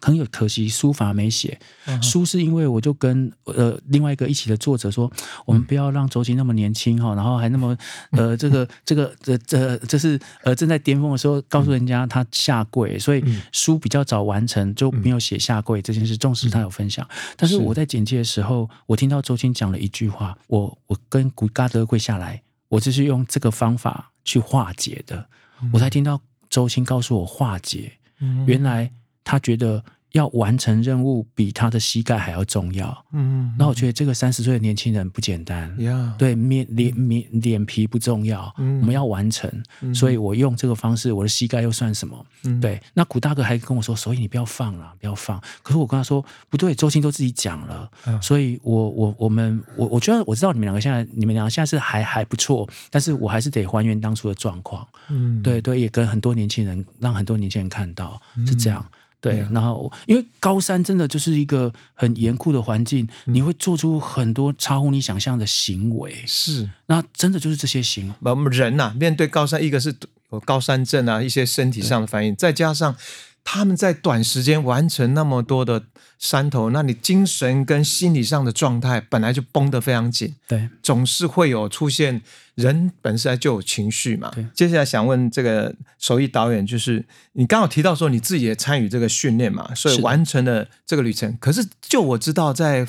[0.00, 1.58] 很有可惜，书法没写。
[2.02, 5.10] 书是因为我就跟呃另外一个一起的作者说，
[5.44, 7.76] 我们不要让周琦那么年轻哈，然后还那么
[8.10, 16.14] 呃 这个这个这这这是呃正在巅峰的时候告诉人家他下跪，所以书比较早完成就没有写下跪这件事。
[16.16, 17.06] 纵使他有分享，
[17.36, 25.26] 但是我在简介的时候，我听到周青讲了一句话，我我跟古嘎德跪下来，我就是用这个方法去化解的，
[25.72, 27.92] 我才听到周青告诉我化解。
[28.20, 28.46] 嗯。
[28.46, 28.90] 原来
[29.24, 29.82] 他觉得
[30.12, 33.04] 要完成任务比他的膝盖还要重要。
[33.12, 35.74] 嗯那我觉得这个三十岁的年轻人不简单。
[35.82, 39.50] 呀，对面脸面脸皮不重要，嗯我们要完成，
[39.92, 42.26] 所以我用这个方式，我的膝盖又算什么？
[42.44, 45.40] 嗯对，那古大哥还跟我说，所以你不要放了，不要放。
[45.62, 54.86] 可是我跟他说不对，周星都自己讲了，嗯所以我我我们我我觉得我知道你们两个现在你们两个现在是还还不错，但是我还是得还原当初的状况。
[55.08, 58.84] 嗯对对，也跟很多年轻人，让很多年轻人看到、是这样。
[59.24, 66.68] 对，啊然后因为高山真的就是一个很严酷的环境，嗯你会做出很多超乎你想象的行为，是。
[66.86, 68.14] 那真的就是这些行为。
[68.20, 69.94] 我们人呐、面对高山，一个是
[70.30, 72.94] 有高山症啊，一些身体上的反应，再加上
[73.44, 75.84] 他们在短时间完成那么多的
[76.18, 82.22] 山头，那你精神跟心理上的状态本来就绷得非常紧，对，总是会有出现
[82.54, 84.44] 人本身就有情绪嘛对。
[84.54, 87.04] 接下来想问这个手艺导演，就是
[87.34, 91.36] 你刚好提到说你自己也参与这个训练嘛，所以完成了这个旅程。
[91.38, 92.88] 可是就我知道在。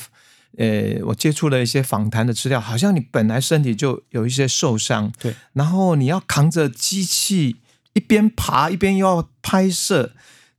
[0.58, 7.58] 呃，我接触了一些访谈的资料，好像你本来身体就有一些受伤，对，然后你要扛着机器
[7.92, 10.14] 一边爬一边又要拍摄，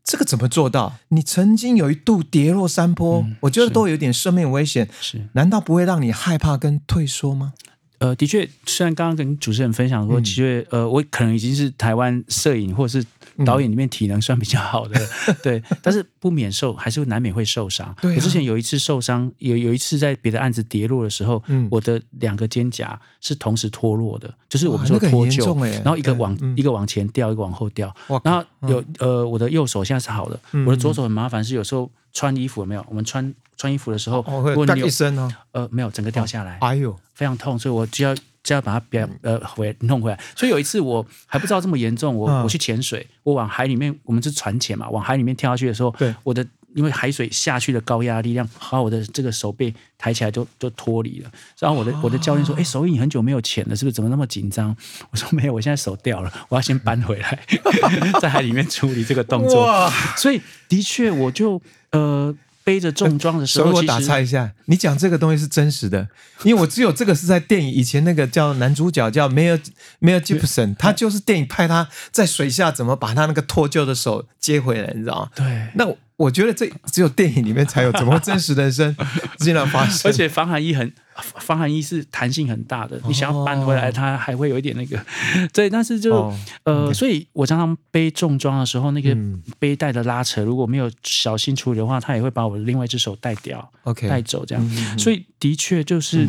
[0.06, 0.94] 这个怎么做到？
[1.08, 5.26] 你曾经有一度跌落山坡，嗯我觉得都有点生命危险，是。
[5.32, 7.52] 难道不会让你害怕跟退缩吗？
[7.98, 13.04] 呃，的确，虽然刚刚跟主持人分享说，嗯的确，呃，我可能已经是台湾摄影或者是
[13.44, 15.00] 导演里面体能算比较好的，
[15.42, 17.94] 对，但是不免受，还是难免会受伤。
[18.02, 21.68] 我之前有一次受伤，有有一次在别的案子跌落的时候，嗯。
[21.70, 26.56] 我的两个肩胛是同时脱落的，就是我们说脱臼，然后一个往、嗯。
[26.56, 32.84] 一个往前掉，一个往后掉，然后有、呃，我的右手现在是好的，嗯我的左手很麻烦，是有时候穿衣服有没有？
[32.88, 38.14] 我们穿穿衣服的时候，如果你有一声哦，呃没有整个掉下来，哎呦，非常痛，所以我就要
[38.46, 40.18] 就要把它表呃回弄回来。
[40.36, 51.30] 所以有一次我还不知道这么严重，我、嗯我去潜水，我往海里面，我们是船潜嘛，往海里面跳下去的时候，对我的因为海水下去的高压力量，把我的这个手背抬起来就就脱离了。
[51.58, 53.94] 然后我的我的教练说：“哎、手艺你很久没有潜了，是不是？
[53.94, 54.76] 怎么那么紧张？”
[55.10, 57.38] 我说：“没有，我现在手掉了，我要先搬回来，
[58.20, 59.90] 在海里面处理这个动作。”！
[60.16, 61.60] 所以的确，我就
[61.92, 62.34] 呃
[62.66, 66.08] 背着重装的时候，所以我打岔一下，你讲这个东西是真实的，
[66.42, 69.60] 因为我只有这个是在电影以前那个叫男主角叫梅尔
[70.00, 75.30] 梅尔吉普森，他就是电影拍他在水下怎么把他那个脱臼的手接回来，你知道吗？
[75.36, 75.68] 对。
[75.76, 78.94] 那我我觉得这只有电影里面才有，怎么会真实人生
[79.38, 80.10] 竟然发生？
[80.10, 80.92] 而且防寒衣很，
[81.38, 84.98] 防寒衣是弹性很大的，你想要搬回来，它还会有一点那个，
[85.52, 93.70] 对，但是就、哦呃，所以我常常背重装的时候，那个嗯背带的拉扯，如果没有小心处理的话，它也会把我的另外一只手带掉。
[93.84, 94.64] OK 带走这样。
[94.64, 96.26] 嗯嗯嗯所以的确就是。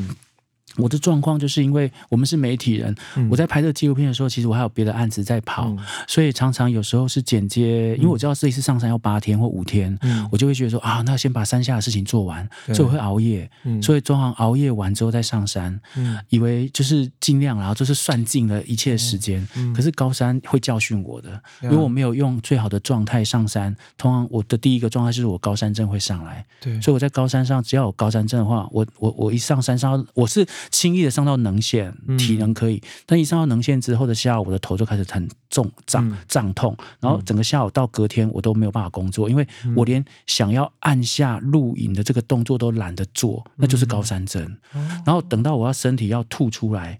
[0.78, 3.28] 我的状况就是因为我们是媒体人，嗯。
[3.30, 5.76] 我在拍这个纪录片的时候，其实我还有别的案子在跑，
[6.08, 10.28] 所以常常有时候是剪接，因为我知道这一次上山要八天或五天，嗯。
[10.32, 13.82] 我就会觉得说啊，那先把山下的事情做完，所以我会熬夜，嗯。
[13.82, 16.18] 所以通常熬夜完之后再上山，嗯。
[16.30, 19.46] 以为就是尽量，然后就是算尽了一切时间。
[19.56, 19.74] 嗯。
[19.74, 23.76] 可是高山会教训我的，因为我没有用最好的状态上山。
[23.98, 32.17] 通常我的第一个状态就是我高山症会上来，对，所以我在高山上只要有高山症的话，我我我一上山上，我是轻易的上到能线，嗯。
[32.17, 36.17] 体能可以，但一上到能线之后的下午，我的头就开始很重胀嗯。
[36.27, 44.43] 胀痛，然后整个下午到隔天我都没有办法工作，因为我连想要按下录影的这个动作都懒得做，那就是高山症。
[44.73, 45.01] 哦。
[45.06, 46.99] 然后等到我要身体要吐出来。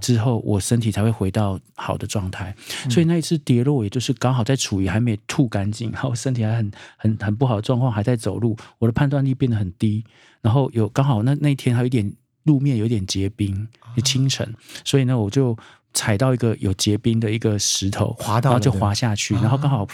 [0.00, 2.56] 之后，我身体才会回到好的状态，
[2.88, 10.02] 所以那一次跌落，也就是刚好在处于还没吐干净，然后身体还很 很很不好的状况，还在走路，我的判断力变得很低，
[10.40, 12.10] 然后有刚好那那一天还有一点
[12.44, 14.54] 路面有一点结冰，也清晨，
[14.84, 15.56] 所以呢，我就
[15.92, 19.86] 踩到一个有结冰的一个石头，滑到然后就滑下去，然后刚好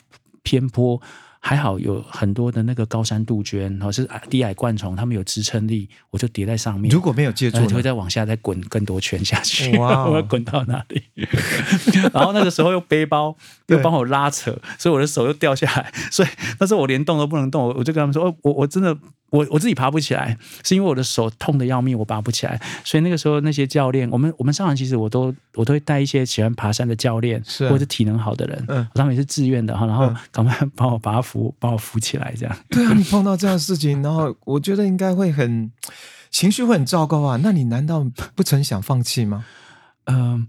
[0.42, 1.00] 偏坡。
[1.42, 6.92] 还好有很多的那个高山杜鹃，然后是低矮灌丛，它们有支撑力，我就叠在上面。
[6.92, 11.02] 如果没有接住就会，再往下再滚更多圈下去，哇哦 我要滚到哪里？
[12.12, 13.34] 然后那个时候又背包
[13.68, 18.94] 又帮我拉扯，所以我的手又掉下来，所以那时候我连动都不能动，我我就跟他们说，哦，我我真的
[19.30, 22.60] 我我自己爬不起来，是因为我的手痛的要命，我爬不起来。
[22.84, 32.56] 所以那个时候那些教练，我们我们上山其实我都我都会带一些喜欢爬山的教练，是啊或者是体能好的人，嗯他们也是自愿的哈，然后嗯 赶快帮我把他扶把我扶起来，这样。
[32.68, 35.70] 对啊， 你碰到这样的事情，然后我觉得应该会很
[36.30, 37.38] 情绪会很糟糕啊。
[37.42, 39.44] 那你难道不曾想放弃吗？
[40.06, 40.48] 嗯、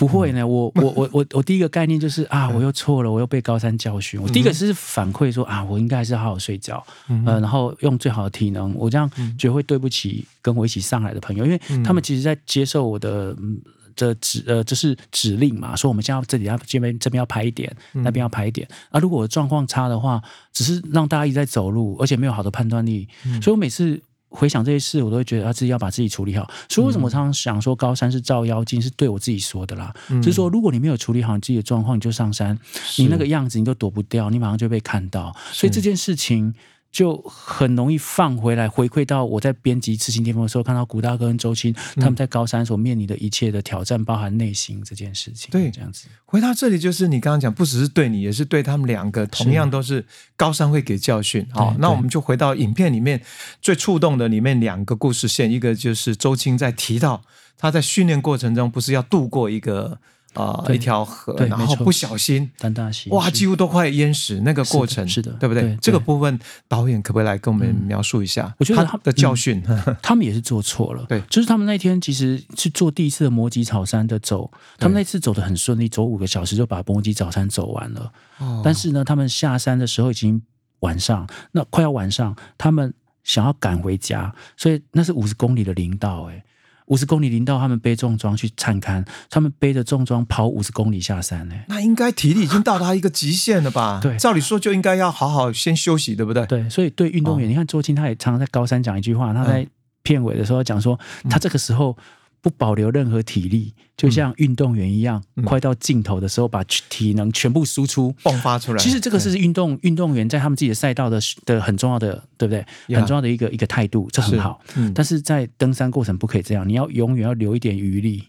[0.00, 4.18] 不会呢，我我我我我第一个概念就是啊，我又错了，我又被高山教训。
[4.18, 9.06] 我第一个是反馈说啊，我应该还是好好睡觉，嗯呃，然后用最好的体能，我这样
[9.38, 13.36] 觉得会对不起跟我一起上来的朋友，因为他们其实在接受我的。
[13.38, 13.60] 嗯
[13.96, 15.76] 的指呃，这是指令嘛？
[15.76, 18.66] 说我们现在要这里要这边这边要拍一点，那边要拍一点。
[18.88, 20.22] 啊，如果我状况差的话，
[20.54, 23.06] 只是让大家一直在走路，而且没有好的判断力，
[23.42, 24.00] 所以我每次
[24.30, 26.50] 回想这些事，我都会觉得啊，自己要把自己处理好。
[26.68, 29.92] 所以为什么我常常想说高山是照妖镜，是对我自己说的啦。
[30.08, 32.58] 就是说，如果你没有处理好你自己的状况，你就上山，
[32.96, 35.36] 你那个样子你都躲不掉，你马上就被看到。
[35.52, 36.54] 所以这件事情。
[36.90, 45.48] 就很容易放回来，回馈到我在编辑《刺青巅峰》的时候，看到古大哥跟周青他们在高山所面临的一切的挑战，包含内心这件事情。
[45.52, 46.08] 对这样子。
[46.26, 50.04] 回到这里，就是你刚刚讲，不只是对你，也是对他们两个，同样都是
[50.36, 51.46] 高山会给教训。
[51.52, 53.22] 好，那我们就回到影片里面
[53.62, 57.22] 最触动的里面两个故事线，一个就是周青在提到
[57.56, 60.00] 他在训练过程中不是要度过一个
[60.34, 65.62] 呃一条河，然后不小心丹大溪哇，几乎都快淹死那个过程，是的对不对？
[65.62, 66.38] 对这个部分
[66.68, 68.54] 导演可不可以来跟我们描述一下？
[68.58, 69.62] 我觉得他他的教训，
[70.02, 71.04] 他们也是做错了。
[71.08, 71.20] 对。
[71.28, 78.12] 就是他们那天其实是做第一次的摩吉草山的走，他们那次走的很顺利，走五个小时就把摩吉草山走完了。
[78.38, 78.62] 哦。
[78.64, 80.40] 但是呢，他们下山的时候已经
[80.80, 86.42] 晚上，那快要晚上，他们想要赶回家，所以那是五十公里的林道、欸，
[86.90, 94.00] 五十公里林道，他们背重装去探勘，他们背着重装跑五十公里下山、欸，那应该体力已经到达一个极限了吧？
[94.02, 94.16] 对。
[94.18, 96.44] 照理说就应该要好好先休息，对不对？
[96.46, 97.48] 对，所以对运动员，哦。
[97.48, 99.64] 你看周青他也常常在高山讲一句话，他在
[100.02, 100.98] 片尾的时候讲说，
[101.30, 101.96] 他这个时候
[102.42, 108.14] 不保留任何体力，就像运动员一样，快到尽头的时候把体能全部输出。
[108.22, 108.78] 迸发出来。
[108.78, 114.60] 其实这个是运动运动员在他们自己的赛道的的很重要的，对不对？Yeah 很重要的一个一个态度，这很好。
[114.76, 118.24] 嗯但是在登山过程不可以这样，你要永远要留一点余力，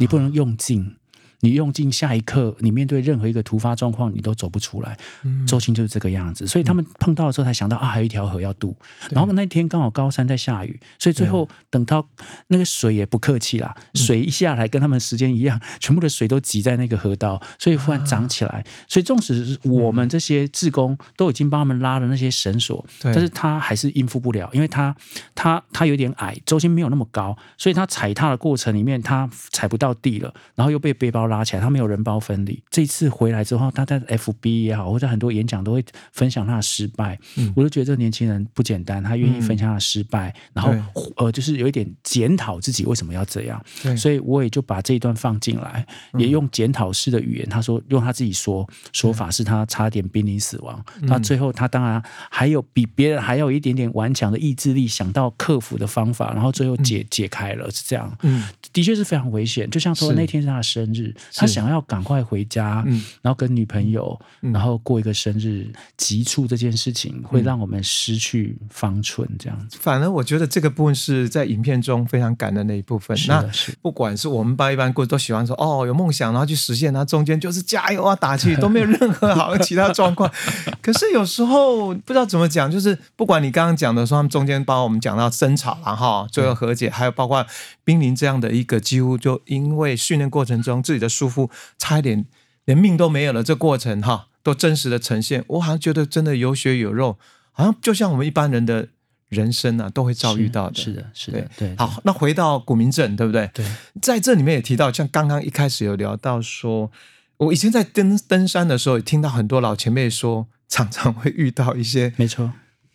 [0.00, 0.96] 你不能用尽。
[1.44, 4.96] 你用尽下一刻，你面对任何一个突发状况，你都走不出来。
[5.24, 8.74] 嗯周青就是这个样子，所以他们碰到的时候才想到啊，还有一条河要渡。
[9.10, 12.08] 然后那天刚好高山在下雨，所以最后等到
[12.46, 18.64] 那个水也不客气啦，嗯水一下来跟他们时间一样，全部的水都挤在那个河道，所以忽然涨起来。
[18.86, 24.94] 所以纵使我们这些志工都已经帮他们拉了那些绳索，对但是他还是应付不了，因为他
[25.34, 32.62] 他他有点矮，周青没有那么高，所以他踩踏的过程里面他踩不到地了，然后又被背包拉起来，他没有人包分离。
[32.70, 37.52] 这次回来之后，他在 FB 也好，或者很多演讲都会分享他的失败，嗯。
[37.56, 40.74] 我就觉得这个年轻人不简单，他愿意分享他的失败，然后
[41.16, 43.96] 呃，就是有一点检讨自己为什么要这样，对。
[43.96, 45.86] 所以我也就把这一段放进来，
[46.18, 58.16] 也用检讨式的语言，他说用他自己说说法是他差点濒临死亡，他最后他当然还有比别人还有一点点顽强的意志力，想到克服的方法，然后最后解解开了，是这样。
[58.22, 59.68] 嗯，的确是非常危险。
[59.70, 69.78] 就像说那天是他的生日，他想要赶快回家，嗯然后跟女朋友，嗯然后过一个生日，急促这件事情会让我们失去方寸，这样子。
[69.80, 73.16] 反而我觉得这个部分是在影片中非常感人的一部分。
[73.28, 73.44] 那
[73.80, 80.30] 不管是我们班一般过都喜欢说哦有梦想，然后去实现，然后中间就是加油啊打气，都没有任何好的其他状况。
[80.80, 87.44] 可是有时候不知道怎么讲，就是不管你刚刚讲的说他们中间包括我们讲到争吵然后最后和解，还有包括
[87.84, 92.24] 濒临这样的一个几乎就因为训练过程中自己的疏忽差一点
[92.64, 97.18] 连命都没有了，这过程哈都真实的呈现，我好像觉得真的有血有肉，
[97.50, 98.88] 好像就像我们一般人的
[99.28, 100.74] 人生啊都会遭遇到的。
[100.76, 101.74] 是的，是的，对。
[101.76, 103.50] 好，那回到古明镇，对不对？
[103.52, 103.66] 对，
[104.00, 106.90] 在这里面也提到，像刚刚一开始有聊到说，
[107.38, 112.52] 我以前在登登山的时候，也听到很多老前辈说，常常会遇到一些没错，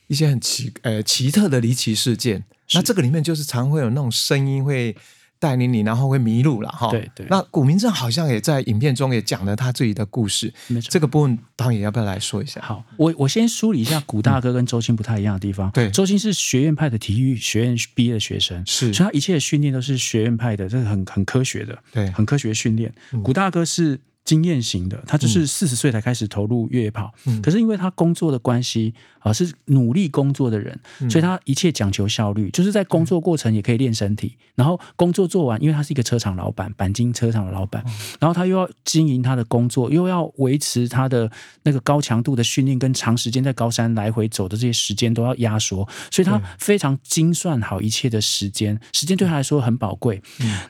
[0.08, 2.46] 一些很奇呃奇特的离奇事件。
[2.68, 4.96] 是那这个里面就是常会有那种声音会
[5.40, 6.90] 带领你，然后会迷路了哈。
[6.90, 10.90] 对对那古明正好像也在影片中也讲了他自己的故事，没错。
[10.90, 12.60] 这个部分导演要不要来说一下？
[12.62, 15.70] 好，我我先梳理一下古大哥跟周青不太一样的地方。
[15.72, 22.92] 对周青是学院派的体育学院毕业的学生，是所以他一切的训练都是学院派的，这是很很科学的，对很科学训练。
[23.24, 27.42] 古大哥是经验型的，他就是四十岁才开始投入越野跑，嗯。
[27.42, 31.10] 可是因为他工作的关系啊，是努力工作的人，嗯。
[31.10, 37.66] 所以他一切讲求效率，就是在工作过程也可以练身体，然后工作做完，因为他是一个车厂老板，钣金车厂的老哦。
[37.72, 37.82] 板，
[38.20, 41.32] 然后他又要经营他的工作，又要维持他的
[41.64, 50.22] 那个高强度的训练跟长时间在高山来回走的这些时间都要压缩，所以他非常精算好一切的时间，时间对他来说很宝贵。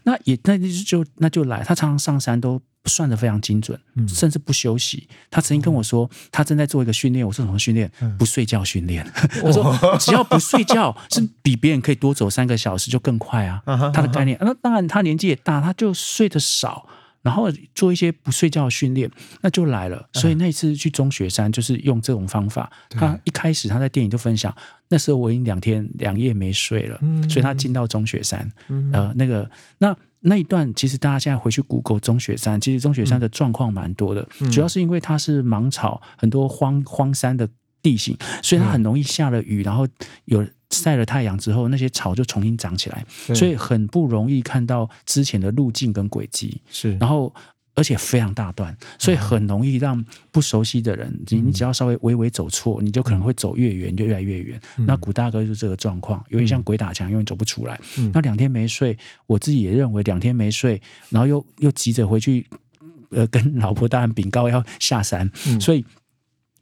[0.03, 2.61] 那也那就那就来，他常常上山都。
[2.87, 5.07] 算的非常精准，甚至不休息。
[5.29, 7.25] 他曾经跟我说，他正在做一个训练。
[7.25, 7.91] 我说什么训练？
[8.17, 9.05] 不睡觉训练。
[9.43, 13.61] 我说只要不睡觉，是比别人可以多走三个小时就更快啊。
[13.93, 14.37] 他的概念。
[14.41, 16.87] 那当然，他年纪也大，他就睡得少。
[17.23, 19.11] 然后做一些不睡觉的训练，
[19.41, 20.07] 那就来了。
[20.13, 22.71] 所以那次去中雪山就是用这种方法。
[22.89, 24.55] 他一开始他在电影就分享，
[24.87, 28.49] 那时候我已经两天两夜没睡了，所以他进到中雪山，
[28.93, 29.93] 呃，那个那
[30.27, 37.47] 那一段其实大家现在回去 Google 中雪山，其实中雪山的状况蛮多的，主要是因为它是芒草，很多荒荒山的
[37.81, 39.87] 地形，所以它很容易下了雨，然后
[40.25, 40.45] 有。
[40.69, 46.61] 晒了太阳之后，那些草就重新长起来，所以很不容易看到之前的路径跟轨迹。
[46.69, 47.33] 是，然后
[47.77, 54.59] 而且非常大段，所以很容易让不熟悉的人，你你只要稍微微微走错，你就可能会走越远，就越来越远。
[54.77, 57.79] 那古大哥就是这个状况，有点像鬼打墙，永远走不出来。
[58.11, 58.97] 那两天没睡，
[59.27, 62.47] 我自己也认为两天没睡，然后又又急着回去，
[63.11, 65.29] 呃，跟老婆大人禀告要下山，
[65.61, 65.85] 所以。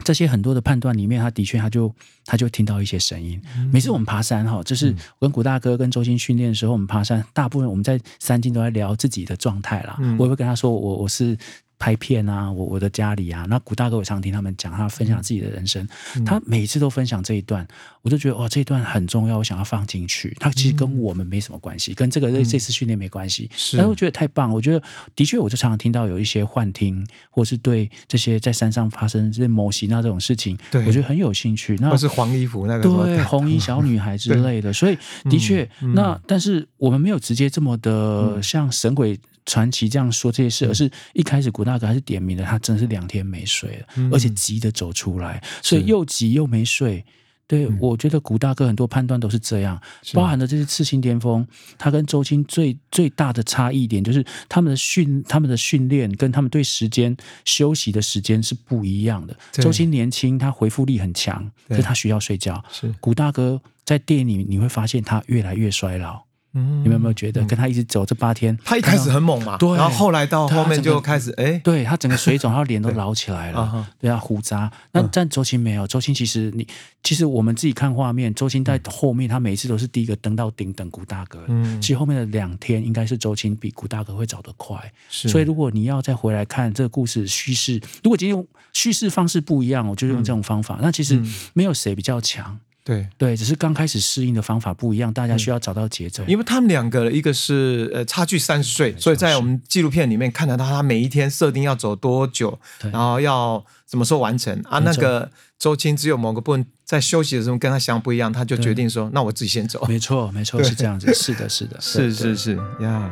[0.03, 1.93] 这些很多的判断里面，他的确，他就
[2.25, 3.41] 他就听到一些声音。
[3.71, 9.97] 每次我们爬山哈，就是我跟古大哥跟周星训练的时候，我们爬山，大部分我们在山径都在聊自己的状态啦。
[10.19, 11.37] 我也会跟他说，我我是。
[11.85, 15.87] 拍片啊，我我的家里啊，那古大哥我常听他们讲，他分享自己的人生，
[16.25, 17.67] 他每次都分享这一段，
[18.01, 20.35] 我就觉得哇，这一段很重要，我想要放进去。
[20.39, 24.51] 他其实跟我们没什么关系，跟这个这次训练没关系，但是我觉得太棒。
[24.51, 24.81] 我觉得
[25.15, 30.57] 的确，我就常常听到有一些幻听，或是对这些在山上发生这某型那这种事情，
[30.87, 31.77] 我觉得很有兴趣。
[31.79, 34.97] 那或是黄衣服那个对红衣小女孩之类的，所以
[35.29, 39.19] 的确，那但是我们没有直接这么的像神鬼。
[39.45, 47.05] 传奇这样说这些事，而是一开始古大哥还是点名的，他真的是两天没睡了，而且急的走出来，所以又急又没睡。
[47.47, 49.79] 对，我觉得古大哥很多判断都是这样，
[50.13, 59.37] 包含了这些刺青巅峰，他跟周青最最大的差异点就是他们的训他们的训练跟他们对时间休息的时间是不一样的。
[59.51, 62.65] 周青年轻，他回复力很强，可是他需要睡觉。
[62.71, 66.24] 是古大哥在电影里你会发现他越来越衰老。
[66.55, 74.09] 你们有没有觉得跟他一直走这八天，他一开始很猛嘛，对，然后后来到后面就开始哎，对他整个水肿，他脸都老起来了， 对。
[74.09, 74.71] 啊，胡渣。
[74.93, 76.65] 那但周青没有，周青其实你
[77.03, 81.43] 其实我们自己看画面，周青在后面，他每一次都是第一个登到顶等古大哥。
[81.47, 84.79] 嗯，其实后面的两天应该是周青比古大哥会走得快，
[85.09, 91.21] 所以如果你要再回来看这个故事叙事，如果今天叙事方式不一样，我就用这种方法，那其实
[91.53, 92.57] 没有谁比较强。
[92.85, 96.23] 对对，只是刚开始适应的方法不一样，大家需要找到节奏。
[96.27, 102.59] 因为他们两个，一个是呃差距三十岁，所以在我们纪录片里面看得到他每一天设定要走多久，
[102.91, 104.77] 然后要什么时候完成啊。
[104.79, 111.11] 那个周青只有某个部分在休息的时候跟他想不一样，他就决定说：“那我自己先走。”没错，没错，是这样子。
[111.11, 113.11] 是的，是的， 是是是呀。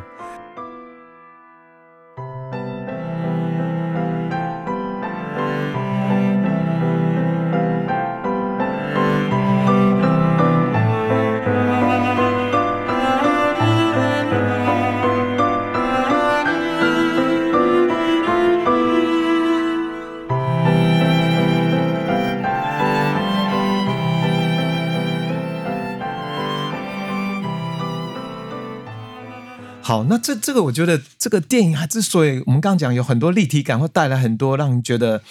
[29.93, 35.21] 好，那这这个我觉得这个电影它之所以我们刚刚讲有很多立体感，会带来很多让人觉得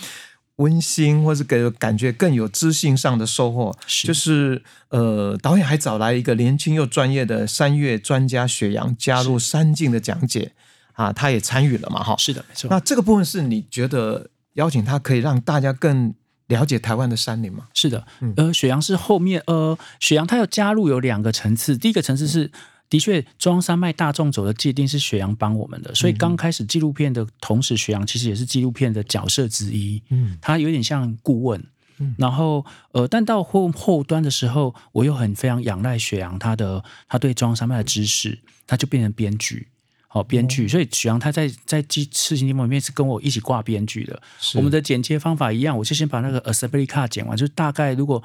[0.56, 10.52] 温馨，或是给感觉更有知性上的收获，是就是呃，导演还找来一个年轻又专业的山岳专家雪阳加入山境的讲解
[10.92, 12.68] 啊，他也参与了嘛，哈，是的，没错。
[12.70, 16.14] 那这个部分是你觉得邀请他可以让大家更
[16.46, 17.66] 了解台湾的山林吗？
[17.74, 22.52] 是的嗯，呃，雪阳是后面，呃，雪阳它要加入有两个层次，第一个层次是。
[22.92, 30.02] 的确，中央山脉大众走的界定是雪阳帮我们的，所以刚开始纪录片的同时，雪阳其实也是纪录片的角色之一。
[30.10, 31.64] 嗯他有点像顾问
[31.96, 32.14] 嗯。
[32.18, 39.68] 然后，呃，但到后后端的时候，我又很非常仰赖雪阳他的他对中央山脉的知识，他就变成编剧。
[40.08, 44.20] 好，编剧，所以雪阳他在在记事情节目里面是跟我一起挂编剧的。
[44.38, 48.22] 是我们的剪接方法一样，我就先把那个 assembly card 剪完，就是大概如果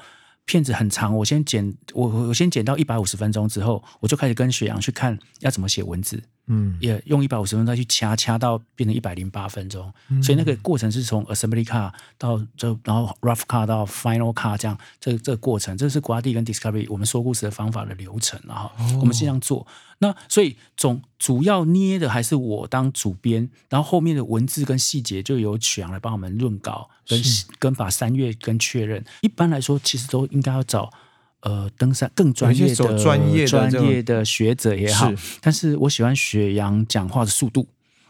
[0.48, 6.76] 片子很长，我先剪我我先剪到一百五十分钟之后，我就开始跟雪阳去看要怎么写文字，嗯。
[6.80, 9.92] 也用一百五十分钟再去掐掐到变成一百零八分钟，
[10.22, 18.70] 所以那个过程是从 assembly car 到就然后 rough car 到 final car 这样，这这个过程，这是国家地跟 discovery 我们说故事的方法的流程，然后
[19.00, 19.66] 我们这样做。
[20.00, 27.20] 那所以总主要捏的还是我当主编，然后后面的文字跟细节就由曲阳来帮我们论稿，跟
[27.58, 29.04] 跟把三月跟确认。
[29.22, 30.92] 一般来说，其实都应该要找
[31.40, 37.66] 呃登山更专业的专业的专业的学者也好是，但是我喜欢雪阳讲话的速度，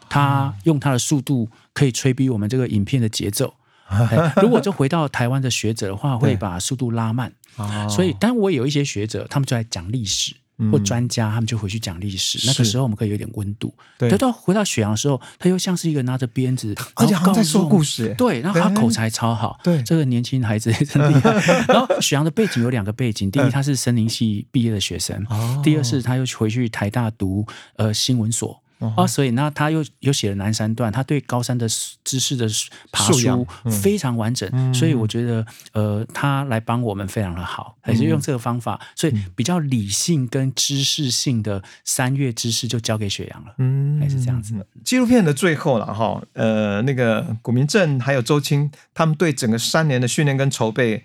[0.09, 3.53] 他用他的速度可以吹逼我们这个影片的节奏。
[3.89, 7.33] 哎如果就回到台湾的学者的话，会把速度拉慢。
[7.55, 7.87] 哦。
[7.89, 10.37] 所以，当我有一些学者，他们就在讲历史，嗯
[10.71, 12.39] 或专家，他们就回去讲历史。
[12.45, 13.73] 那个时候，我们可以有点温度。
[13.97, 18.13] 对等到回到雪阳的时候，他又像是一个拿着鞭子， 而且他在说故事。
[18.17, 21.31] 对，然后他口才超好，对这个年轻孩子也真厉害。
[21.67, 27.45] 然后雪阳的背景有两个背景，第一他是森林系毕业的学生，哦第二是他又回去台大读
[27.77, 28.61] 呃新闻所。
[28.79, 31.67] 哦啊，所以那，他又又写了南山段，他对高山的
[32.03, 32.47] 知识的
[32.91, 33.71] 爬书嗯。
[33.71, 43.99] 非常完整，所以我觉得呃，他来帮我们非常的好，还是用这个方法，所以比较理性跟知识性的三月知识就交给雪阳了，嗯。
[43.99, 44.65] 还是这样子。
[44.83, 51.03] 纪录片的最后了哈，呃，那个古明正还有周青，他们对整个三年的训练跟筹备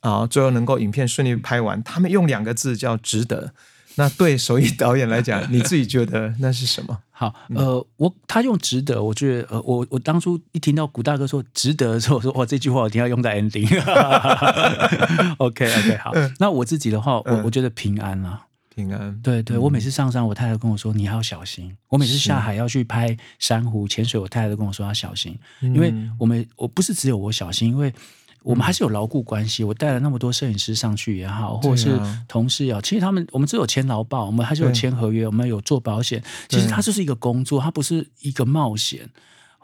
[0.00, 3.52] 啊，最后能够影片顺利拍完，他们用两个字叫值得。
[3.96, 6.98] 那对手艺导演来讲，你自己觉得那是什么？
[7.10, 13.66] 好，呃，我他用值得，我觉得，呃，我我当初一听到古大哥说值得的时候，我说哇，这句话我一定要用在 ending。
[15.38, 18.42] OK OK，好，那我自己的话，我嗯我觉得平安啊，
[18.74, 21.74] 平安，对对，我每次上山，我太太跟我说你还要小心。
[21.88, 27.92] 我每次下海要去拍珊瑚、潜水，我太太都跟我说要小心，因为我们我不是只有我小心，因为。
[28.46, 36.22] 我们还是有牢固关系，我带了那么多摄影师上去也好，或者是同事也好，其实他们我们只有签劳保，我们还是有对签合约，我们有做保险。
[36.48, 39.10] 其实它就是一个工作，它不是一个冒险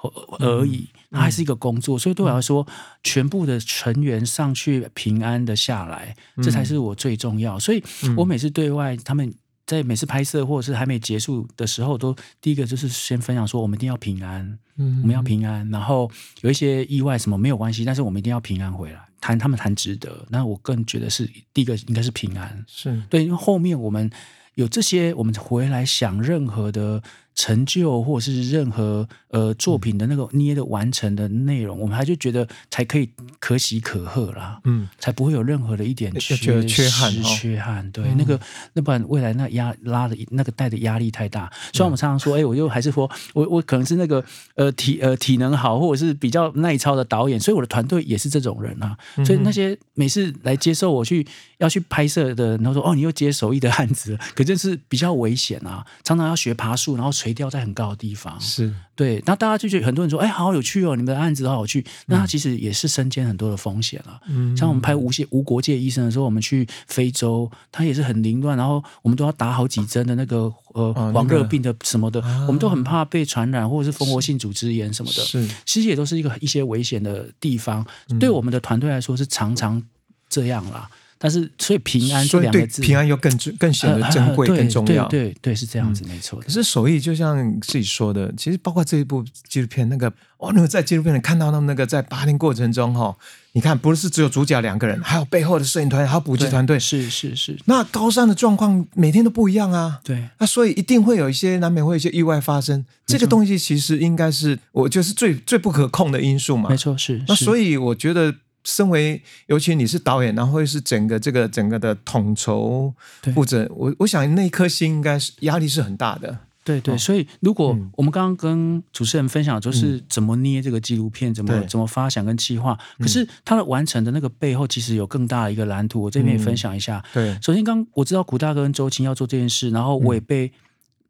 [0.01, 0.11] 而
[0.41, 1.97] 而已，它还是一个工作。
[1.97, 2.67] 所以对我来说，
[3.05, 7.57] 全部的成员上去平安的下来，这才是我最重要。
[7.61, 7.81] 所以
[8.17, 9.33] 我每次对外他们。
[9.73, 15.69] 在每次拍摄或者是还没结束的时候，都第一个就是先分享说，我们一定要平安，嗯我们要平安。
[15.71, 16.11] 然后
[16.43, 19.01] 有一些意外什么没有关系，但是我们一定要平安回来。
[19.19, 22.65] 谈他们谈值得，那我更觉得是第一个应该是平安。
[22.67, 24.11] 是对，因为后面我们
[24.57, 27.03] 有这些，我们回来想任何的
[27.35, 33.09] 成就或者是任何呃作品的那个捏的完成的内容，我们还就觉得才可以
[33.41, 34.61] 可喜可贺啦。
[34.65, 37.91] 嗯，才不会有任何的一点缺缺憾哦缺憾。
[37.91, 38.39] 对，那个
[38.75, 41.51] 那不然未来那压拉的那个带的压力太大。
[41.73, 44.25] 虽然我们常常说，哎，我就还是说我我可能是那个
[44.55, 48.97] 呃体呃体能好，或者是比较耐操的导演，所以我的团队也是这种人啊。
[49.25, 51.27] 所以那些每次来接受我去
[51.59, 58.41] 要去拍摄的，然后说哦，你又接手艺的案子，可这是比较危险啊，常常要学爬树，然后垂钓在很高的地方。
[58.41, 61.85] 是，对，那大家就觉得很多人说，哎，好有趣哦，你们的案子好有趣。
[62.07, 64.21] 那它其实也是身兼很多的风险了。
[64.27, 75.23] 嗯像我们拍无界无国界医生的时候，我们去非洲，它也是很凌乱，然后我们都要打好几针的那个呃黄热病的什么的，我们都很怕被传染或者是蜂窝性组织炎什么的。
[75.23, 79.81] 是，其实也都是一个一些危险的地方，嗯对我们的团队来说是常常
[80.29, 80.91] 这样啦。
[81.25, 85.07] 但是，所以平安这两个字，平安又更珍更显得呃珍贵、对更重要。
[85.07, 86.49] 对对对，是这样子，没错可。
[86.49, 93.17] 是手艺就像自己说的，其实包括这一部纪录片，那个哦，那个在纪录片里看到他们那个在八天过程中哈、
[93.53, 96.77] 你看不是只有主角两个人，还有背后的摄影团，还有补给团队。
[96.81, 100.29] 是是是，那高山的状况每天都不一样啊，对。
[100.41, 102.85] 那所以一定会有一些难免会有一些意外发生。
[103.07, 106.69] 这个东西其实应该是我觉得是最最不可控的因素嘛。
[106.69, 107.23] 没错，是。
[107.29, 113.33] 那所以我觉得，身为尤其你是导演，然后会是整个这个整个的统筹对。
[113.35, 116.39] 负责，我我想那一颗心应该是压力是很大的。
[116.65, 116.97] 对对，哦。
[116.99, 117.91] 所以如果嗯。
[117.97, 121.67] 我们刚刚跟主持人分享，就是怎么捏这个纪录片，怎么对。
[121.67, 126.01] 怎么发想跟计划，可是它的完成的那个背后，其实有更大的一个蓝图。
[126.01, 127.05] 我这边也分享一下。
[127.13, 130.53] 对，首先，刚我知道古大哥跟周青要做这件事，然后我也被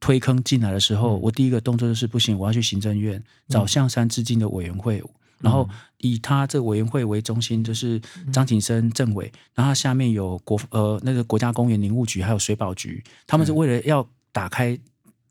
[0.01, 5.03] 推坑进来的时候，我第一个动作就是不行，我要去行政院找象山致敬的委员会。
[5.43, 5.69] 然后
[5.99, 8.01] 以他这个委员会为中心，就是
[8.33, 14.79] 张景生政委，然后下面有国呃那个国家公园林务局，还有水保局，他们是为了要打开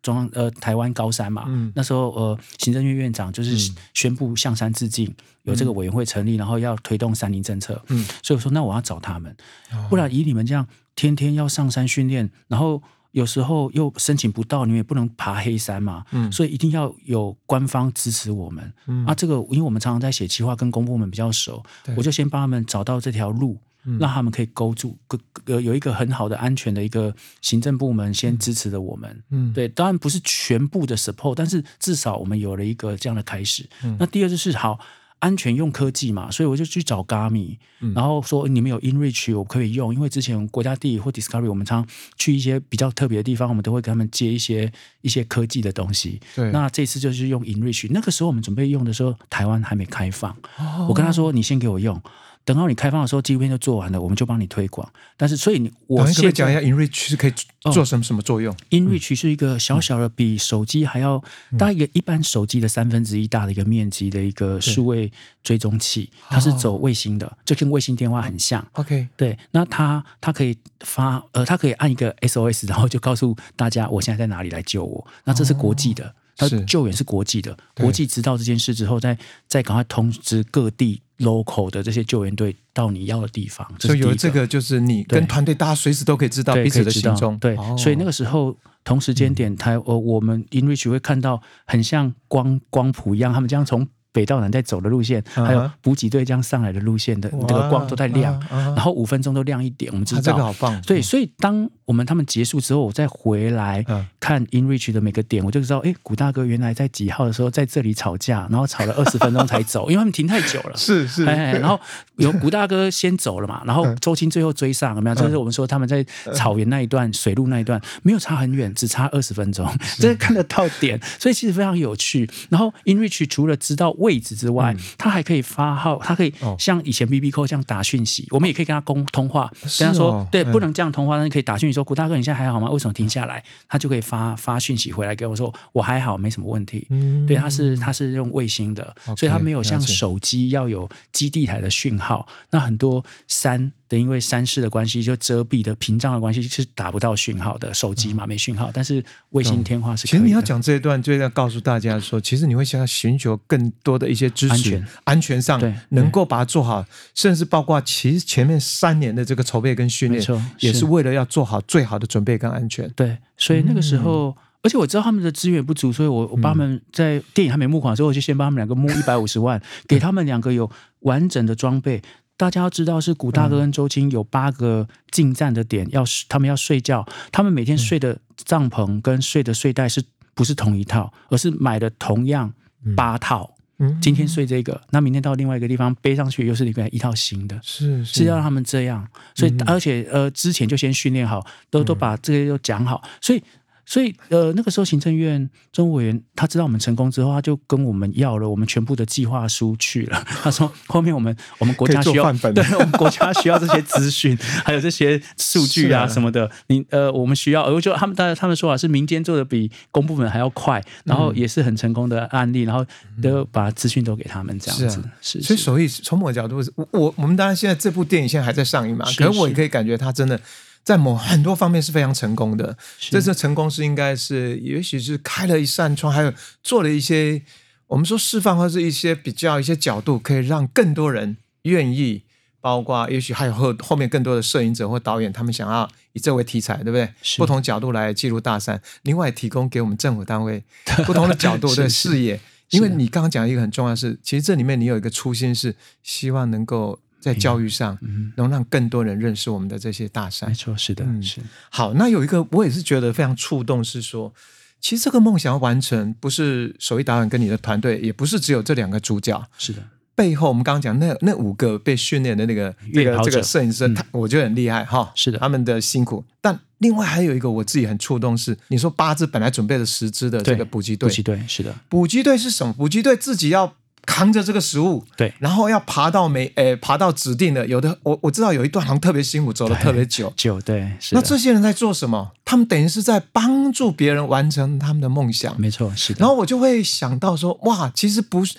[0.02, 1.72] 中央呃台湾高山嘛，嗯。
[1.76, 8.06] 那时候呃行政院院长就是宣布向山致敬，有这个委员会成立，然后要推动山林政策，嗯。
[8.22, 9.36] 所以我说那我要找他们，
[9.72, 9.88] 哦。
[9.90, 12.82] 不然以你们这样天天要上山训练，然后
[13.12, 16.32] 有时候又申请不到，你们也不能爬黑山嘛，嗯。
[16.32, 18.74] 所以一定要有官方支持我们。
[18.88, 19.06] 嗯。
[19.06, 21.64] 啊，这个因为我们常常在写企划，跟公部门比较熟，
[21.96, 23.58] 我就先帮他们找到这条路。
[23.84, 23.98] 嗯。
[23.98, 29.52] 让他们可以勾住，个呃有一个很好的安全的一个行政部门先支持着我们，嗯。
[29.54, 33.68] 对，当然不是全部的 support，但是至少我们有了一个这样的开始。
[33.84, 33.98] 嗯。
[34.00, 34.80] 那第二就是好
[35.22, 46.20] 安全用科技嘛，所以我就去找 Gami，、嗯然后说你们有 InReach 我可以用，因为之前国家地理或 Discovery 我们常去一些比较特别的地方，我们都会跟他们借一些一些科技的东西。
[46.36, 52.02] 对，那这次就是用 InReach，那个时候我们准备用的时候，台湾还没开放，哦我跟他说你先给我用。
[52.44, 54.88] 等到你开放的时候，纪录片就做完了，我们就帮你推广。
[55.16, 57.34] 但是，所以你我我可不可以现在讲一下 InReach 是可以
[57.72, 61.24] 做什么什么作用？InReach 是一个小小的，比手机还要
[61.58, 65.12] 大概一个一般手机的三分之一大的一个面积的一个数位
[65.44, 68.66] 追踪器，它是走卫星的，就跟卫星电话很像。
[68.74, 75.06] OK，对，那它它可以发呃，它可以按一个 SOS，然后就告诉大家我现在在哪里来救我。
[75.24, 79.18] 那这是国际的，它是救援是国际的，国际知道这件事之后，再
[79.48, 83.68] 再赶快通知各地 local 的这些救援队到你要的地方。
[83.80, 87.38] 所以有了这个，就是你跟团队大家随时都可以知道彼此的行踪。
[87.38, 100.20] 对，哦所以那个时候同时间点，台呃我们 InReach 会看到很像光光谱一样，他们这样从北到南在走的路线，嗯还有补给队这样上来的路线的哇这个光都在亮，然后五分钟都亮一点，我们知道。
[100.20, 100.82] 啊这个好棒。
[100.84, 110.78] 对，所以当我们他们结束之后，我再回来嗯看 InReach 的每个点，我就知道，哎，古大哥原来在几号的时候在这里吵架，然后吵了 二十分钟才走，因为他们停太久了。
[110.78, 111.80] 是是，哎，然后
[112.18, 115.16] 有古大哥先走了嘛，然后周青最后追上，有没有？
[115.16, 119.68] 就是我们说他们在草原那一段、水路那一段没有差很远，只差二十分钟，
[120.00, 122.30] 这是看得到点，所以其实非常有趣。
[122.50, 132.70] 然后 InReach 除了知道位置之外，它还可以发号，它可以哦像以前 B B Q 这样打讯息，我们也可以跟他公通话，是跟他说哦，对，嗯不能这样通话，但是可以打讯息说古大哥你现在还好吗？
[132.70, 133.44] 为什么停下来？
[133.68, 136.86] 他就可以发发讯息回来给我说我还好，没什么问题。
[136.90, 142.28] 嗯对，它是它是用卫星的所以它没有像手机要有基地台的讯号。
[142.50, 150.18] 那很多山的因为山势的关系，就遮蔽的屏障的关系是打不到讯号的，手机嘛没讯号，但是卫星天话是可以的。
[150.18, 160.26] 其实你要讲这一段，就要告诉大家说，其实你会想要寻求更多的一些支持，安全安全上对能够把它做好，甚至包括其实前面三年的这个筹备跟训练
[160.60, 162.90] 也是为了要做好最好的准备跟安全。
[162.96, 164.38] 对，所以那个时嗯候。
[164.64, 170.70] 而且我知道他们的资源不足，所以我我帮他们在电影还没募款的时候，我就先帮他们两个募一百五十万，给他们两个有
[171.00, 172.00] 完整的装备。
[172.38, 180.04] 大家要知道，是古大哥跟周青有八个进站的点，要他们要睡觉，他们每天睡的帐篷跟睡的睡袋是
[180.34, 182.54] 不是同一套，而是买的同样
[182.96, 183.56] 八套。
[183.78, 184.00] 嗯。
[184.02, 187.60] 今天睡这个，那明天到另外一个地方背上去，又是另外一套新的。
[187.62, 188.24] 是是。
[188.26, 193.44] 要让他们这样，所以、而且呃，之前就先训练好，都都把这些都讲好，所以
[193.92, 200.24] 所以呃，那个时候行政院政务委员他知道我们成功之后，他就跟我们要了我们全部的计划书去了。
[200.42, 206.50] 他说后面我们我们国家需要对 我们国家需要这些资讯，还有这些数据啊啊什么的。
[206.68, 212.86] 你呃，我们需要，我就他们当然他们说法是民间做的比公部门还要快，然后也是很成功的案例，然后
[213.22, 215.12] 都把资讯都给他们这样子是啊。
[215.20, 220.40] 是，是所以所以从某个角度，我我我们当然现在这部电影现在还在上映嘛，是可是我也可以感觉它真的
[220.84, 222.78] 在某很多方面是非常成功的。
[223.00, 227.42] 这次成功是应该是，也许是开了一扇窗，还有做了一些
[227.88, 232.24] 我们说释放或是一些比较一些角度，可以让更多人愿意。
[232.64, 237.10] 包括也许还有后后面更多的摄影者或导演，他们想要以这为题材，对不对？
[237.36, 240.64] 不同角度来记录大山，另外提供给我们政府单位
[241.08, 242.40] 不同的角度的视野。
[242.70, 250.56] 因为你刚刚讲一个很重要的是，其实这里面你有一个初心是希望能够在教育上，嗯，能让更多人认识我们的这些大山没。
[250.56, 254.34] 错，是的，嗯是好，那有一个我也是觉得非常触动，是说，
[254.82, 259.84] 其实这个梦想要完成，不是手艺导演跟你的团队，也不是只有这两个主角，是的，
[260.16, 265.12] 背后，我们刚刚讲那那五个被训练的那个这个这个摄影师，他我觉得很厉害哈。
[265.16, 266.26] 是的，他们的辛苦。
[266.42, 272.74] 但另外还有一个我自己很触动是，你说八支本来准备了十支的这个补给队，补给队是的，补给队是什么？
[272.74, 273.76] 补给队自己要。
[274.06, 280.92] 扛着这个食物，对，然后要爬到每诶爬到指定的，有的我我知道有一段好像特别辛苦，走的特别久久，对。
[281.12, 282.32] 那这些人在做什么？
[282.44, 286.20] 他们等于是在帮助别人完成他们的梦想，没错，是的。
[286.20, 288.56] 然后我就会想到说，哇，其实不是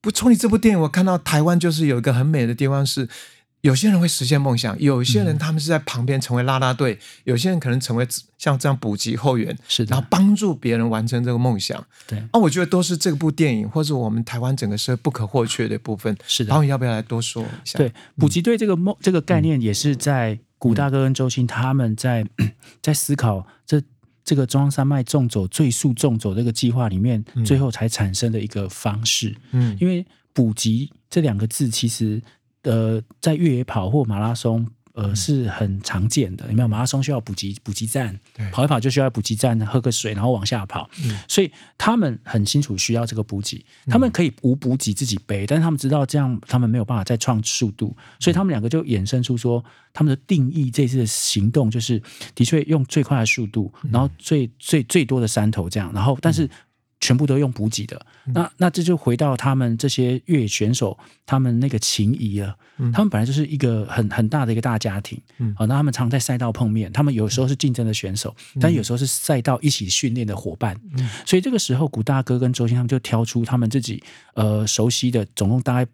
[0.00, 3.08] 不从你这部电影，我看到台湾就是有一个很美的地方是。
[3.64, 8.06] 有些人会实现梦想，有些人他们是在旁边成为拉拉队，有些人可能成为
[8.36, 11.82] 像这样补给后援，是，然后帮助别人完成这个梦想。
[12.06, 16.14] 对，啊，我觉得都是这部电影或者我们台湾整个社会不可或缺的部分。
[16.26, 17.78] 是的，导演要不要来多说一下？
[17.78, 22.26] 对，补给队这个梦这个概念也是在古大哥跟周星他们在
[22.82, 23.82] 在思考这
[24.22, 29.34] 这个中央山脉纵走最速纵走这个计划里面，最后才产生的一个方式。
[29.52, 30.04] 嗯，因为
[30.34, 32.20] 补给这两个字其实。
[32.64, 36.46] 呃，在越野跑或马拉松，呃，是很常见的。
[36.48, 38.18] 有没有马拉松需要补给补给站？
[38.52, 40.88] 跑一跑就需要补给站喝个水，然后往下跑。
[41.28, 52.02] 所以他们很清楚需要这个补给，他们可以无补给自己背，但是他们知道这样他们没有办法再创速度，所以他们两个就衍生出说，他们的定义这次的行动就是
[52.34, 56.48] 的确用最快的速度，然后最最最多的山头这样，然后但是。
[57.04, 62.56] 全部都用补给的，那那这就回到他们这些越野选手，他们那个情谊了。
[62.94, 65.20] 他们本来就是一个很很大的一个大家庭，
[65.58, 70.74] 啊，那他们常在赛道碰面，他们有时候是竞争的选手，但有时候是赛道一起训练的伙伴。
[71.26, 74.02] 所以这个时候，古大哥跟周星他们就挑出他们自己
[74.32, 75.90] 呃熟悉的，总共大概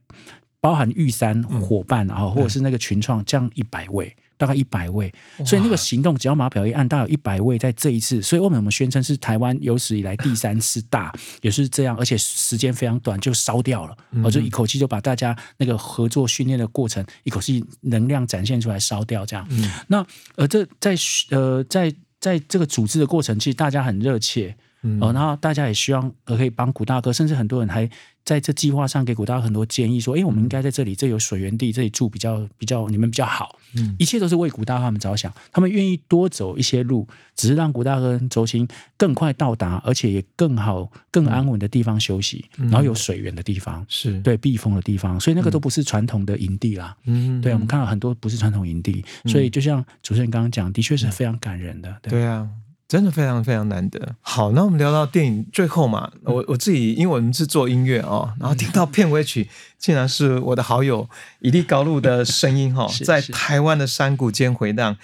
[0.60, 4.14] 包含玉山伙伴啊，或者是那个群创，这样一百位。
[4.40, 5.12] 大概一百位，
[5.44, 8.22] 所以那个行动只要马表一按，大概有一百位在这一次。
[8.22, 11.12] 所以为什么宣称是台湾有史以来第三次大，
[11.42, 19.46] 也是这样，而且时间非常短就烧掉了，我就一口气就把大家那个合作训练的过程一口气能量展现出来烧掉这样。
[19.88, 20.02] 那
[20.36, 20.96] 呃，这在
[21.30, 24.56] 呃在在这个组织的过程，其实大家很热切。
[24.98, 27.86] 哦，然后大家也希望可以帮古大哥，甚至很多人还
[28.24, 37.06] 在这计划上给古大很多建议，说：“哎，我们应该在这里，这有水源地，这里住比较比较你们比较好。”嗯，一切都是为古大他们着想，他们愿意多走一些路，
[37.36, 38.66] 只是让古大哥跟周青
[38.96, 46.96] 更快到达，而且也更好、更安稳的地方休息，然后有水源的地方，是对避风的地方，所以那个都不是传统的营地啦。
[47.04, 51.96] 嗯，对，我们看到很多不是传统营地，所以就像主持人刚刚讲，的确是非常感人的。
[52.02, 52.48] 对啊。
[52.90, 54.16] 真的非常非常难得。
[54.20, 64.96] 好，那我们聊到电影最后嘛，我我自己因为我们是做音乐哦，然后听到片尾曲竟然是我的好友伊利高路的声音 哈，在台湾的山谷间回荡，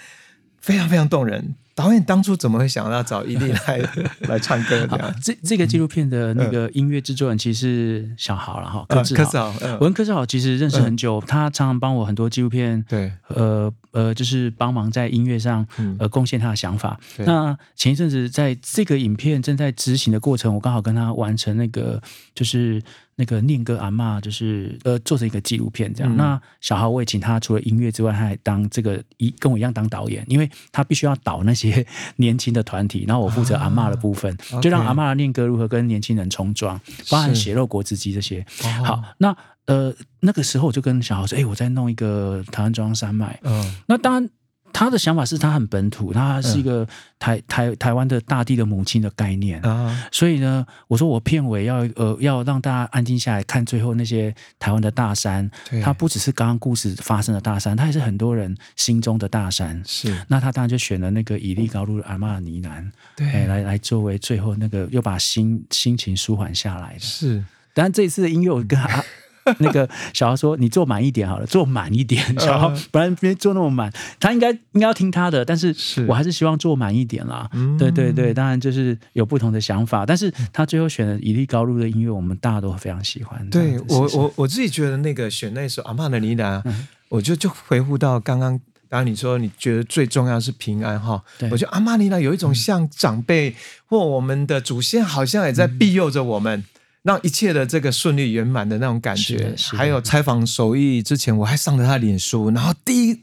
[0.59, 1.55] 非常非常动人。
[1.77, 3.79] 导演当初怎么会想到找伊利来
[4.21, 4.87] 来唱歌？
[4.87, 9.53] 这样，这这个纪录片的那个音乐制作人其实是小豪了哈，柯志豪。
[9.79, 15.63] 我跟柯志豪其实认识很久，他常常帮我很多纪录片，对，呃呃，就是帮忙在音乐上
[15.99, 16.99] 呃贡献他的想法。
[17.19, 22.01] 那前一阵子在这个影片正在执行的过程，我刚好跟他完成那个
[22.33, 22.81] 就是。
[23.19, 31.83] 那个念歌阿妈就是呃做成一个纪录片这样，那小豪我也请他除了音乐之外，他还当这个一跟我一样当导演，因为他必须要导那些
[32.17, 38.45] 年轻的团体， 然后我负责阿妈的部分，就让阿妈的念歌如何跟年轻人冲撞，包含血肉果汁机这些。
[38.85, 44.29] 好，那呃那个时候我就跟小豪说，哎，我在弄一个台湾中央山脉，嗯，那当然。
[44.77, 55.49] 他的想法是他很本土，他是一个台台台湾的大地的母亲的概念啊，所以呢，我说我片尾要呃要让大家安静下来看最后那些台湾的大山，
[55.83, 59.81] 它不只是刚刚故事发生的大山，它也是很多人心中的大山。
[59.83, 66.99] 是，那他当然就选了那个以利高路的阿玛尼南，对，来来作为最后那个又把心心情舒缓下来的。
[66.99, 69.03] 是，当然这一次的音乐我跟阿。
[69.59, 75.75] 那个小豪说：“你做满一点好了，做满一点。”小豪不然别做那么满，他应该应该要听他的，但是
[76.07, 77.49] 我还是希望做满一点啦。
[77.77, 83.49] 对对对，当然就是有不同的想法，但是他最后选的以利高路的音乐，我们大家都非常喜欢。
[83.49, 86.61] 对我我我自己觉得那个选那首阿曼的呢喃，
[87.09, 88.51] 我就就回复到刚刚，
[88.89, 96.63] 刚刚你说你觉得最重要是平安哈，我觉得阿玛尼娜有一种像长辈或我们的祖先，好像也在庇佑着我们。
[97.07, 103.21] 让一切的这个顺利圆满的那种感觉，还有采访手艺之前，我还上了他脸书，然后第一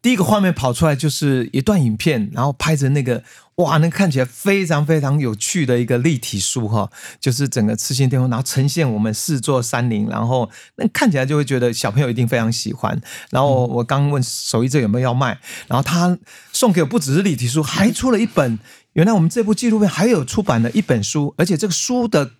[0.00, 3.22] 第一个画面跑出来就是一段影片，然后拍着那个
[3.56, 12.98] 哇，那看起来非常非常有趣的一个立体书哈，就是整个赤心天空，然后呈现我们四座山林，然后那看起来就会觉得小朋友一定非常喜欢。
[13.28, 16.16] 然后我刚问手艺这有没有要卖，然后他
[16.54, 18.58] 送给我不只是立体书，还出了一本，
[18.94, 22.30] 原来我们这部纪录片还有出版了一本书，而且这个书的。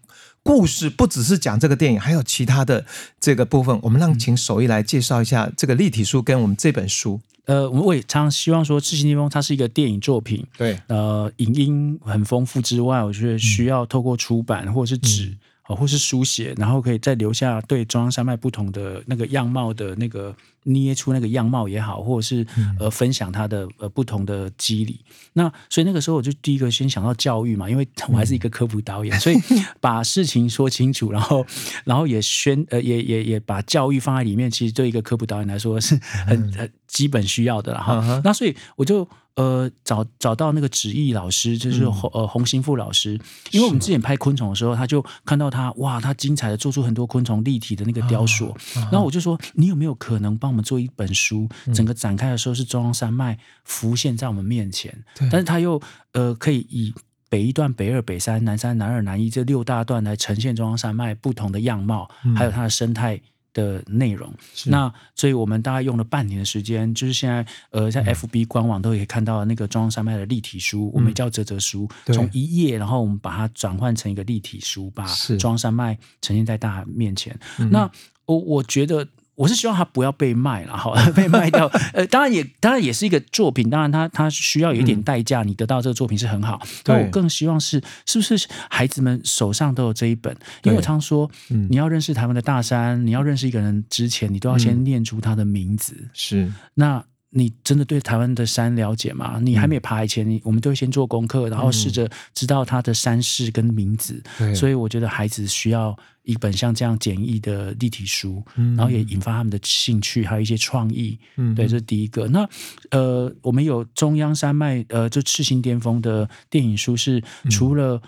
[0.47, 2.87] 故事不只是讲这个电影，还有其他的
[3.21, 3.77] 这个部分。
[3.83, 7.21] 我们让请手艺来介绍一下这个立体书跟我们这本书。
[7.47, 15.37] 呃，我也常常希望说，《赤心巅峰》它是一个电影作品，对，呃，影音很丰富之外，我觉得需要透过出版或者是纸。
[15.69, 22.47] 哦，或是书写，然后可以再留下对中央山脉不同的那个样貌的那个捏出那个样貌也好，或者是
[22.79, 25.01] 呃分享它的呃不同的机理。
[25.33, 29.37] 那所以那个时候我就第一个先想到教育嘛，因为 我还是一个科普导演，所以
[29.81, 31.45] 把事情说清楚，然后
[31.85, 38.21] 然后也宣呃也也也把教育放在里面，其实对一个科普导演来说是很很基本需要的哈。
[38.25, 39.09] 那所以我就。
[39.37, 43.21] 呃，找找到那个纸艺老师，就是洪呃洪兴富老师，
[43.51, 48.57] 因为我们之前拍昆虫的时候，他就看到他哇，他精彩的做出很多昆虫立体的那个雕塑，
[48.91, 51.47] 然后我就说，你有没有可能帮我们做一本书？
[51.75, 55.81] 整个展开的时候是中央山脉浮现在我们面前，但是他又
[56.13, 56.95] 呃可以以
[57.29, 63.21] 北一段、北二、北三、南三、南二、南一这六大段来呈现中央山脉不同的样貌，还有它的生态。
[63.57, 64.31] 的内容，
[64.67, 75.07] 那所以我们大概用了半年的时间，就是现在呃，在 FB 官网都可以看到那个中央山脉的立体书，我们叫折折书，从一页，然后我们把它转换成一个立体书，把
[75.39, 77.35] 中央山脉呈现在大家面前。
[77.71, 77.91] 那
[78.27, 79.09] 我我觉得。
[79.37, 81.67] 我是希望它不要被卖了，哈， 被卖掉。
[81.93, 86.61] 呃，当然也，当然也是一个作品，当然它它需要有一点代价，你得到这个作品是很好。
[86.83, 90.35] 但我更希望是，是不是孩子们手上都有这一本？
[90.63, 96.09] 因为我常说，你要认识台湾的大山，你要认识一个人之前，你都要先念出他的名字。
[96.15, 99.39] 是，那你真的对台湾的山了解吗？
[99.43, 104.23] 你还没爬以前，你我们都会先做功课，然后试着知道他的山势跟名字。
[104.55, 105.95] 所以我觉得孩子需要。
[106.27, 108.45] 一本像这样简易的立体书，
[108.77, 111.19] 然后也引发他们的兴趣，还有一些创意。
[111.37, 112.29] 嗯，对，这是第一个。
[112.29, 112.47] 那
[112.91, 118.03] 呃，我们有中央山脉呃，就赤心巅峰的电影书，是除了。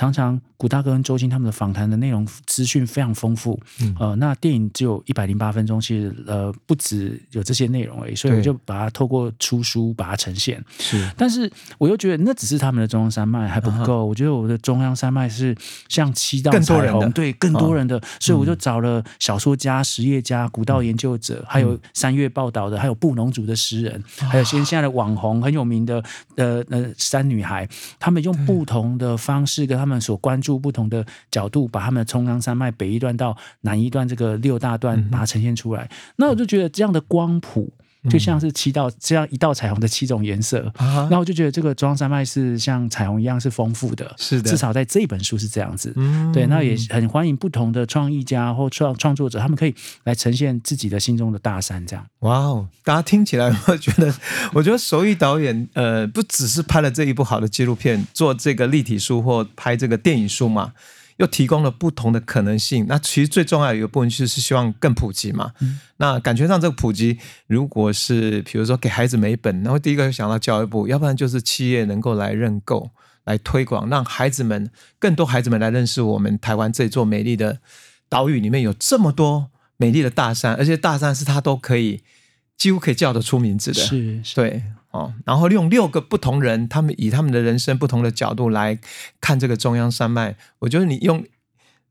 [0.00, 3.60] 常常古大哥跟周星他们的访谈的内容资讯非常丰富，
[3.98, 10.62] 呃，那电影只有一百零八分钟，其实呃不止有这些内容而已，所以我就把它透过出书把它呈现。
[10.78, 15.54] 是，但是我又觉得那只是他们的中央山脉还不够，我觉得我的中央山脉是
[15.88, 26.02] 像七道彩虹，对更多人的，所以我就找了小说家、实业家、古道研究者，还有三月报道的，还有布农族的诗人，还有现现在的网红很有名的
[26.36, 29.80] 呃呃山女孩，他们用不同的方式跟。
[29.80, 35.88] 他们所关注不同的角度，把他们的冲浪山脉北一段到南一段这个六大段把它呈现出来。
[36.16, 37.72] 那我就觉得这样的光谱
[38.08, 40.72] 就像是七道这样一道彩虹的七种颜色。
[41.10, 45.94] 那我就觉得这个中央山脉是像彩虹一样是丰富的，是的，至少在这一本书是这样子。
[46.32, 49.74] 对，那也很欢迎不同的创意家或创创作者，他们可以
[50.04, 51.84] 来呈现自己的心中的大山。
[51.86, 54.14] 这样，哇哦，大家听起来我觉得，
[54.52, 60.72] 我觉得手艺导演呃，不只是拍了这一部好的纪录片，做这个立体书或拍这个电影书嘛，
[61.20, 62.86] 又提供了不同的可能性。
[62.88, 65.52] 那其实最重要的一个部分就是希望更普及嘛。
[65.98, 67.16] 那感觉上这个普及，
[67.46, 72.90] 如果是比如说给孩子每本，然后第一个想到教育部，要不然就是企业能够来认购、
[73.24, 74.68] 来推广，让孩子们
[74.98, 77.60] 更多孩子们来认识我们台湾这座美丽的
[78.08, 79.50] 岛屿里面有这么多。
[79.82, 82.02] 美丽的大山，而且大山是它都可以
[82.58, 88.78] 几乎可以叫得出名字的，是，对，哦，然后用六个不同人，他们以他们的人生不同的角度来
[89.20, 91.24] 看这个中央山脉，我觉得你用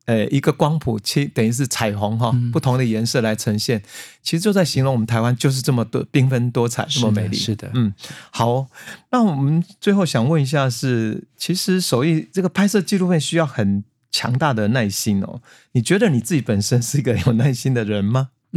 [0.05, 3.81] 呃一个光谱，其等于是彩虹哈，不同的颜色来呈现，
[4.21, 7.93] 其实就在形容我们台湾就是这么多缤纷多彩，这么美丽，是的，嗯，
[8.31, 8.67] 好，
[9.11, 13.83] 那我们最后想问一下，是其实手艺这个拍摄纪录片需要很。
[14.11, 15.39] 强大的耐心哦，
[15.73, 18.29] 你觉得你自己本身是一个有耐心的人吗？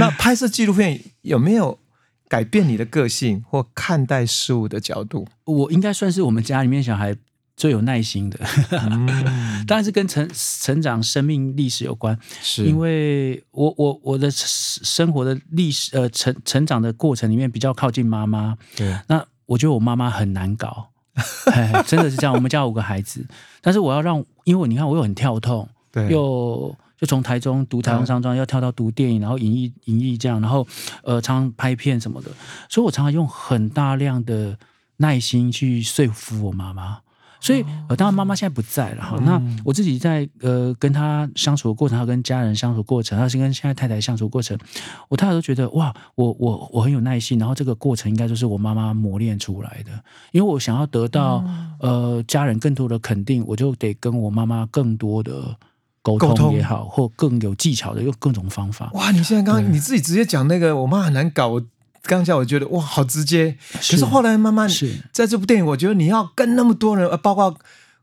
[0.00, 1.78] 那拍摄纪录片有没有
[2.34, 5.24] 改变你的个性或看待事物的角度？
[5.44, 7.14] 我应该算是我们家里面小孩
[7.56, 8.36] 最有耐心的，
[9.68, 12.18] 当然是跟成成长生命历史有关。
[12.42, 12.64] 是。
[12.64, 20.88] 因为我我我的生活的历史呃成成长的过程里面比较靠近妈妈，对，那我觉得我妈妈很难搞。
[21.86, 23.24] 真的是这样，我们家五个孩子，
[23.60, 30.66] 但是我要让，因为你看我又很跳痛，对，又就从台中读台湾商专，要跳到读电影，然后影艺影艺这样，然后
[31.02, 32.30] 呃，常常拍片什么的，
[32.70, 34.58] 所以我常常用很大量的
[34.96, 37.00] 耐心去说服我妈妈。
[37.40, 39.18] 所以，呃，当然妈妈现在不在了哈。
[39.22, 44.58] 那我自己在呃跟她相处的过程，还有跟家人相处过程，还有跟现在太太相处过程，
[45.10, 47.38] 我太太都觉得哇，我我我很有耐心。
[47.38, 49.90] 然后这个过程应该就是我妈妈磨练出来的。
[50.32, 51.44] 因为我想要得到
[51.80, 55.54] 呃家人更多的肯定，我就得跟我妈妈更多的
[56.04, 58.90] 沟通也好，或更有技巧的用各种方法。
[58.92, 61.60] 哇，你现在刚刚你自己直接讲那个，我妈很难搞。
[62.02, 63.56] 刚才我觉得哇，好直接。
[63.72, 64.68] 可是后来慢慢，
[65.10, 67.56] 在这部电影，我觉得你要跟那么多人，包括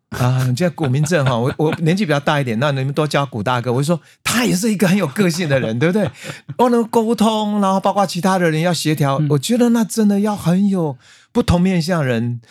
[0.10, 3.72] 啊，你叫古明正哈，我我年纪比较大一点，那你们多叫古大哥。
[3.72, 6.10] 我就说他也是一个很有个性的人，对不对？
[6.58, 10.98] 我能沟通，然后包括其他的人要协调，我觉得那真的要很有
[11.32, 12.42] 不同面向人。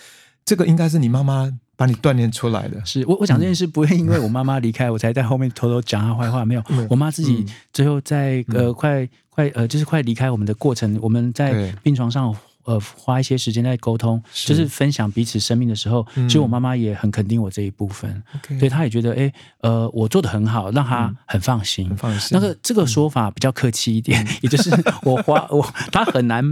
[0.45, 2.85] 这个应该是你妈妈把你锻炼出来的。
[2.85, 12.37] 是我我讲这件事不会因为我妈妈离开我才在后面偷偷讲她坏话，没有，我妈自己最后在呃快快呃就是快离开我们的过程，我们在病床上。
[12.65, 18.23] 呃，花一些时间在沟通，就是分享彼此生命的时候，其实我妈妈也很肯定我这一部分，
[18.59, 21.95] 所以，她也觉得，哎，呃，我做的很好，让她很放心。
[21.97, 22.29] 放心。
[22.33, 24.71] 那个这个说法比较客气一点，也就是
[25.03, 26.45] 我花我她很难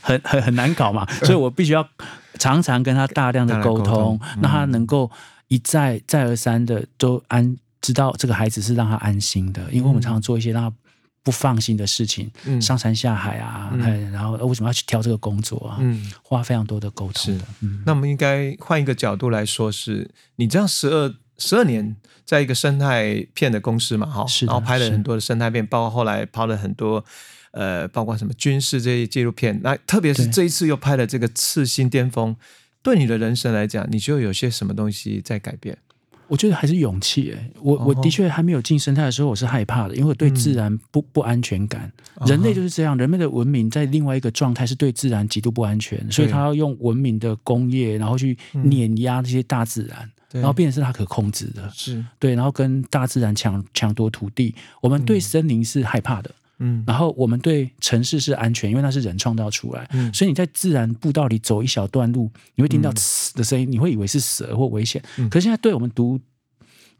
[0.00, 1.86] 很很很难搞嘛，所以我必须要
[2.38, 5.10] 常常跟她大量的沟通，让她能够
[5.48, 10.76] 一再再而三的都安知道这个孩子是让他安心的，因为我们常常做一些让他。
[11.24, 13.72] 不放心的事情，上山下海啊，
[14.12, 15.78] 然后为什么要去挑这个工作啊？
[15.80, 17.34] 嗯花非常多的沟通。
[17.34, 17.40] 是，
[17.86, 21.96] 那我们应该换一个角度来说，是你这样十二十二年
[22.26, 27.02] 在一个生态片的公司嘛，哈，然后拍了很多的生态片，包括后来拍了很多，
[27.52, 29.58] 呃，包括什么军事这些纪录片。
[29.62, 32.34] 那特别是这一次又拍了这个《次新巅峰》，
[32.82, 35.78] 对你的人生来讲，你觉得有些什么东西在改变？
[36.28, 41.92] 我觉得还是勇气诶，我我的确还没有进生态的时候，我是害怕的，因为我对自然不不安全感。
[42.26, 52.04] 人类就是这样，人类的文明在另外一个状态是对自然极度不安全，所以他要用文明的工业，然后去碾压这些大自然，然后变成是他可控制的，是。
[52.18, 54.54] 对，然后跟大自然抢抢夺土地。
[54.80, 56.30] 我们对森林是害怕的。
[56.30, 56.34] 嗯，
[56.86, 65.02] 然后我们对城市是安全，因为那是人创造出来，所以你在自然步道里走一小段路，你会听到呲的声音，你会以为是蛇或危险。
[65.30, 66.20] 可是现在对我们读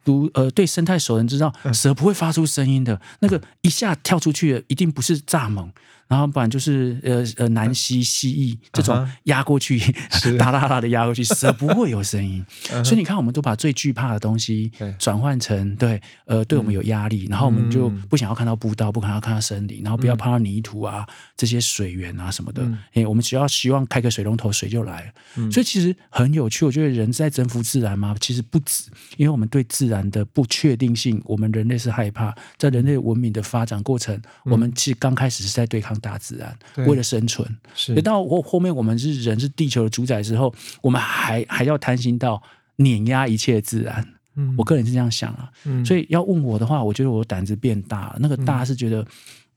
[0.05, 5.71] 读呃对生态熟人知道，蛇不会发出声音的，那个一下跳出去的一定不是蚱蜢。
[6.09, 9.79] 然后不然就是呃呃南溪蜥蜴这种压过去，
[10.39, 12.45] 哒哒哒的压过去，蛇不会有声音。
[12.85, 22.63] 所以你看，我们都把最惧怕的东西转换成对呃对我们有压力，然后我们就不想要看到步道，不想要看到森林，然后不要碰到泥土啊这些水源啊什么的。
[22.93, 25.51] 哎，我们只要希望开个水龙头，水就来了。
[25.51, 28.15] 所以其实很有趣，我觉得人在征服自然吗？
[28.21, 32.35] 其实不止，因为我们对自然的不确定性，我们人类是害怕。
[32.59, 35.94] 在人类文明的发展过程，我们其实刚开始是在对抗。
[36.01, 37.95] 大自然为了生存，是。
[37.95, 42.43] 等到后后面我们是人是地球的主宰之后，我们还还要贪心到
[42.77, 44.07] 碾压一切自然。
[44.37, 45.51] 嗯，我个人是这样想啊。
[45.65, 48.17] 嗯，所以要问我的话，我觉得我胆子变大了。
[48.19, 49.07] 那个大是觉得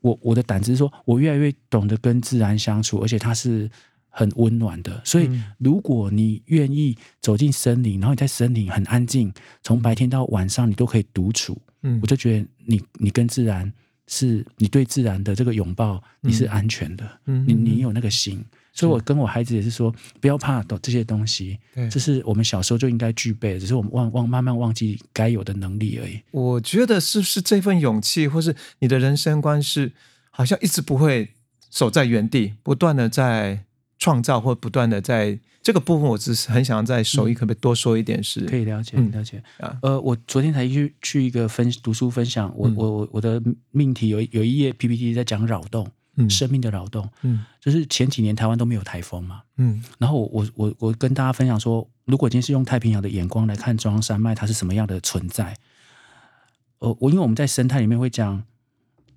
[0.01, 3.69] 我我的胆子是说我越来越懂得跟自然相处，而且它是
[4.09, 5.01] 很温暖的。
[5.03, 9.33] 所以如果你愿意走进森林，然后你在森林很安静，
[9.63, 13.73] 从白天到晚上你都可以独处，嗯，我就觉得你你跟自然。
[14.07, 18.43] 是你对自然的这个拥抱，你是安全的，你你有那个心，
[18.73, 21.59] 所以我跟我孩子也是说，不要怕这些东西，
[21.91, 26.21] 这是我们小时候就应该具备，只是我们忘忘慢慢忘记该有的能力而已。
[26.31, 29.91] 我觉得是不是这份勇气，或是你的人生观是，
[30.31, 31.31] 好像一直不会
[31.69, 33.65] 守在原地，不断的在
[33.97, 35.39] 创造，或不断的在。
[35.63, 38.39] 这个部分我只是很想在手艺可不可以多说一点是？
[38.45, 39.77] 可以了解，了解啊。
[39.81, 45.85] 呃，我昨天才去去一个分读书分享，我我我的命题有有一页 PPT 在讲扰动，
[46.29, 55.53] 生命的扰动，嗯，就是前几年台湾都没有台风嘛，嗯，然后我我我跟大家分享说，如果今天是用太平洋的眼光来看中央山脉，它是什么样的存在？
[56.79, 58.41] 呃，我因为我们在生态里面会讲，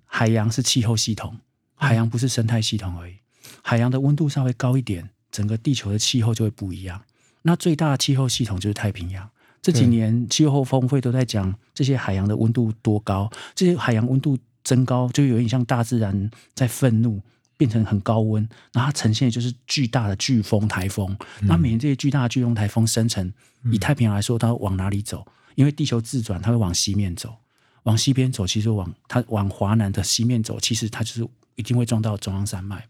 [0.03, 1.37] 海洋是气候系统，
[1.75, 3.13] 海洋不是生态系统而已，
[3.61, 5.09] 海洋的温度稍微高一点。
[5.31, 7.01] 整个地球的气候就会不一样。
[7.43, 9.29] 那最大的气候系统就是太平洋。
[9.61, 17.21] 这几年气候峰会都在讲这些海洋的温度多高，这些海洋温度增高，就有点像大自然在愤怒，
[17.55, 21.17] 变成很高温，那它呈现的就是巨大的飓风、台风。
[21.43, 23.31] 那每年这些巨大的飓风、台风生成，
[23.71, 25.25] 以太平洋来说，它往哪里走？
[25.55, 27.37] 因为地球自转，它会往西面走，
[27.83, 31.25] 往西边走，其实往它往华南的西面走，其实它就是。
[31.55, 32.83] 一定会撞到中央山脉，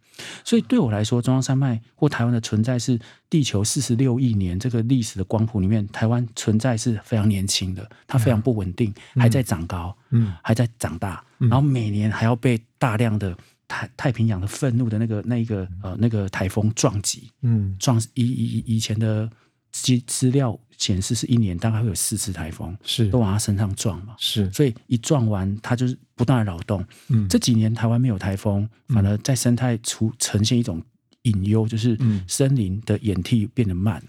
[0.43, 2.99] 所以对我来说，中央山脉或台湾的存在是
[3.29, 13.35] 地球四十六亿年这个历史的光谱里面，台湾存在是非常年轻的，它非常不稳定，还在长高，嗯，还在长大，然后每年还要被大量的
[13.67, 19.29] 太太平洋的愤怒的那个那一个呃那个台风撞击，嗯，撞以以以前的
[19.71, 20.59] 资资料。
[20.77, 26.83] 显示是一年大概会有四次台风，是都往他身上撞嘛，是，所以一撞完，他就是不断的扰动。
[27.09, 30.81] 嗯，这几年台湾没有台风，反而在生态出呈现一种
[31.21, 31.95] 隐忧，就是
[32.27, 34.03] 森林的演替变得慢，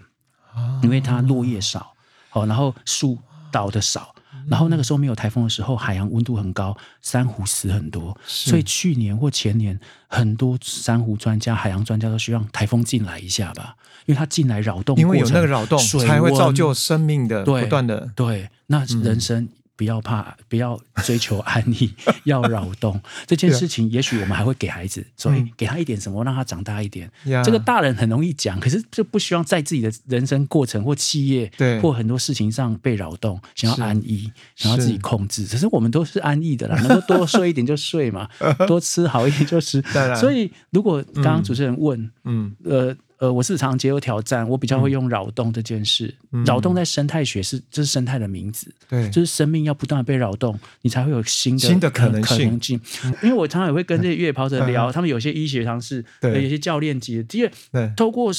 [0.81, 1.93] 因为它落叶少，
[2.31, 3.19] 哦，然后树
[3.51, 4.12] 倒的少，
[4.47, 13.75] 然后那个时候没有台风的时候，海洋温度很高，珊瑚死很多，所以去年或前年，很多珊瑚专家、海洋专家都希望台风进来一下吧，
[14.05, 18.09] 因为它进来扰动因为有那个扰动，水才会造就生命的对不断的。
[18.15, 21.93] 对，那人生不要怕，不要追求安逸，
[22.25, 22.99] 要扰动。
[23.25, 27.09] 这件事情，也许我们还会给孩子，所以嗯给他一点什么，让他长大一点。
[27.25, 31.51] 呀这个大人很容易讲，可是就不希望在自己的人生过程或企业
[31.81, 35.45] 或很多事情上被扰动，想要安逸，想要自己控制。
[35.47, 38.29] 可是我们都是安逸的啦， 能够多睡一点就睡嘛，
[38.67, 39.81] 多吃好一点就吃。
[40.19, 46.13] 所以，如果刚刚主持人问，嗯呃呃，我是常接受挑战，我比较会用扰动这件事。
[46.33, 46.43] 嗯。
[46.43, 52.81] 扰动在生态学是这是生态的名字，对，就是生命要不断的被扰动，你才会有新的新的可能性可能性。
[53.21, 56.33] 因为我常常也会跟这些越野跑者聊，他们有些医学常识，对。
[56.33, 57.93] 呃有些教练级，因为对。
[57.95, 58.29] 透过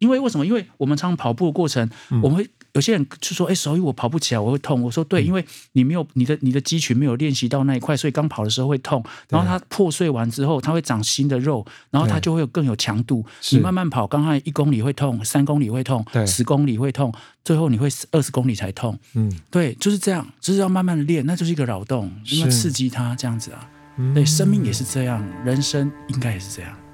[0.00, 0.44] 因为为什么？
[0.44, 2.20] 因为我们常常跑步的过程，嗯。
[2.20, 2.46] 我们会
[2.76, 9.02] 有些人就说：“哎，手语我跑不起来，我会痛。”我说：“对，嗯因为你没有你的你的肌群没有练习到那一块，所以刚跑的时候会痛。
[9.30, 13.24] 然后它破碎完之后，它会长新的肉，然后它就会有更有强度。
[13.50, 17.10] 你慢慢跑，刚开始一公里会痛，三公里会痛，十公里会痛，
[17.42, 18.98] 最后你会二十公里才痛。
[19.14, 23.70] 嗯对，就是这样，就是要慢慢的练，那就是一个扰动，是要刺激它这样子啊。
[23.96, 26.85] 嗯对，生命也是这样，人生应该也是这样。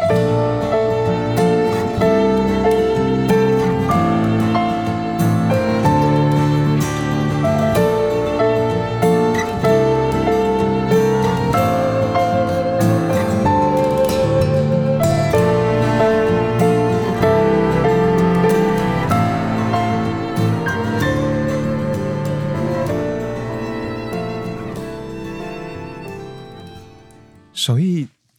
[0.00, 0.43] 手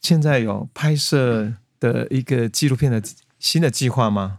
[0.06, 3.02] 现在有拍摄的一个纪录片的
[3.40, 4.38] 新的计划吗？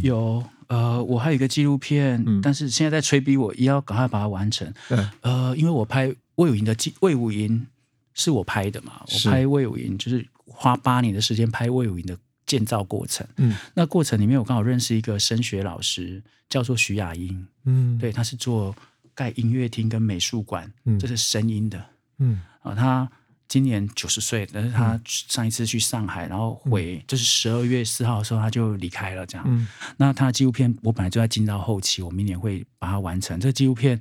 [0.00, 2.40] 有呃，我还有一个纪录片，嗯。
[2.40, 4.72] 但是现在在催逼我，也要赶快把它完成。
[4.88, 7.66] 对，呃，因为我拍魏武营的纪魏武营
[8.14, 12.16] 是我拍的嘛，我拍魏武营就是花八年的时间拍魏武营的
[12.46, 13.26] 建造过程。
[13.36, 13.54] 嗯。
[13.74, 18.74] 那过程里面，我刚好认识一个声学老师，叫做徐雅英，嗯，对，他是做
[19.14, 20.98] 盖音乐厅跟美术馆，嗯。
[20.98, 21.84] 这是声音的。
[22.18, 22.40] 嗯。
[22.62, 22.74] 啊。
[22.74, 23.10] 他
[23.48, 29.44] 今年九十岁，但是他上一次去上海，然后回、就是十二月四号的时候他就离开了，这样。
[29.48, 29.66] 嗯
[29.96, 33.38] 那他的纪录片我本来就在进到后期，我明年会把它完成。
[33.38, 33.98] 这个纪录片，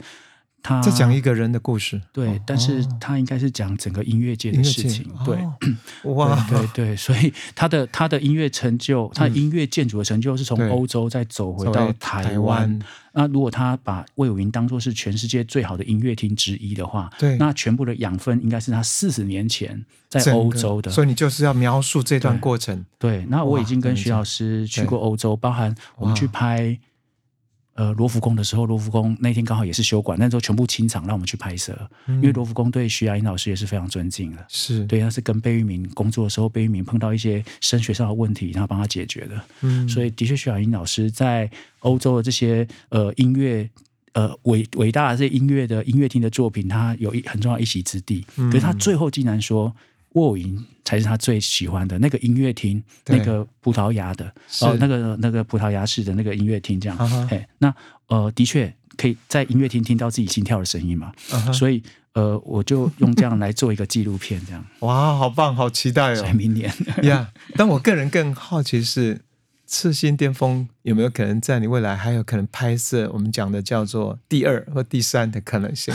[0.66, 2.02] 他在讲一个人的故事。
[2.12, 2.40] 对，哦。
[2.46, 5.38] 但是哦他应该是讲整个音乐界的事情， 对。
[6.04, 12.62] 对对对，所以他的他的音乐成就，他的音乐建筑的成就是从对欧洲再走回到台台湾。
[12.62, 12.80] 湾。
[13.18, 17.38] 那如果他把魏武云当做是全世界最好的音乐厅之一的话，对。
[17.38, 20.92] 那全部的养分应该是他四十年前在欧洲的。
[20.92, 22.42] 所以你就是要描述这段对。
[22.42, 22.86] 过程。
[23.00, 24.88] 对，那我已哇经跟徐老师去对。
[24.88, 26.78] 过欧洲，包含我们去拍
[27.76, 34.44] 呃罗浮宫的时候，罗浮宫那天刚好也是休馆，那时候全部清场让我们去拍摄，嗯因为罗浮宫对徐雅英老师也是非常尊敬的。
[34.50, 39.42] 是，对，他是跟贝聿铭工作的时候，贝聿铭碰到一些升学上的问题，然后帮他解决的。
[39.62, 41.50] 嗯所以的确，徐雅英老师在
[41.80, 43.70] 欧洲的这些呃音乐。
[44.16, 48.26] 呃，伟伟大的这些音乐的音乐厅的作品，他有一很重要一席之地。
[48.38, 49.76] 嗯可是他最后竟然说，
[50.16, 57.30] 卧云才是他最喜欢的那个音乐厅，那个葡萄牙的是哦，那个那个葡萄牙式的那个音乐厅，这样。
[57.60, 57.74] 那
[58.08, 61.12] 呃，的确可以在音乐厅听到自己心跳的声音嘛。
[61.54, 61.82] 所以
[62.14, 64.66] 呃，我就用这样来做一个纪录片，这样。
[64.82, 66.34] 哇，好棒，好期待哦！
[66.34, 66.72] 明年
[67.04, 69.22] 呀但我个人更好奇是，
[69.68, 75.94] 赤心巅峰有没有可能在你未来还有可能拍摄我们讲的叫做第二或第三的可能性？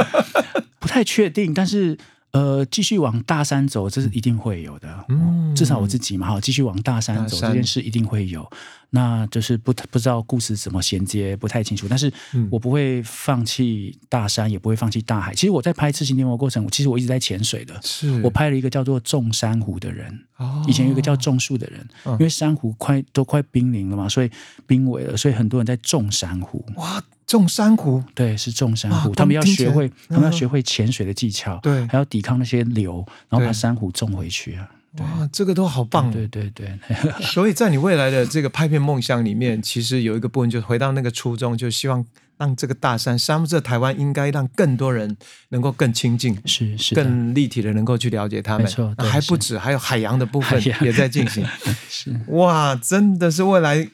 [0.78, 1.96] 不太确定，但是
[2.32, 5.04] 呃，继续往大山走，这是一定会有的。
[5.08, 8.48] 嗯至少我自己嘛，哈，继续往大山走这件事一定会有。
[8.90, 11.86] 那就是不不知道故事怎么衔接，不太清楚。
[11.88, 15.34] 但是嗯我不会放弃大山，也不会放弃大海。
[15.34, 17.78] 其实我在拍《赤心巅峰》的过程，其实我一直在潜水的。
[17.82, 24.30] 是我拍了一个叫做种珊瑚的人，哦以前有一个叫种树的人，嗯因为珊瑚快都快濒临了嘛，所以
[24.66, 26.64] 濒危了，所以很多人在种珊瑚。
[26.76, 31.86] 哇，种珊瑚，对，是种珊瑚，他们要学会，他们要嗯学会潜水的技巧，对。
[31.86, 34.66] 还要抵抗那些流，然后把珊瑚种回去啊。
[34.98, 36.10] 哇，这个都好棒。
[36.10, 36.76] 对对对，
[37.20, 42.02] 所以在你未来的这个拍片梦想里面，其实有一个部分就是回到那个初衷，就希望
[42.38, 45.14] 让这个大山沙漠这台湾应该让更多人
[45.50, 46.36] 能够更亲近。
[46.46, 51.46] 是是，更立体的能够去了解他们，没错还不止，还有海洋的部分也在进行。
[51.90, 53.86] 是哇，真的是未来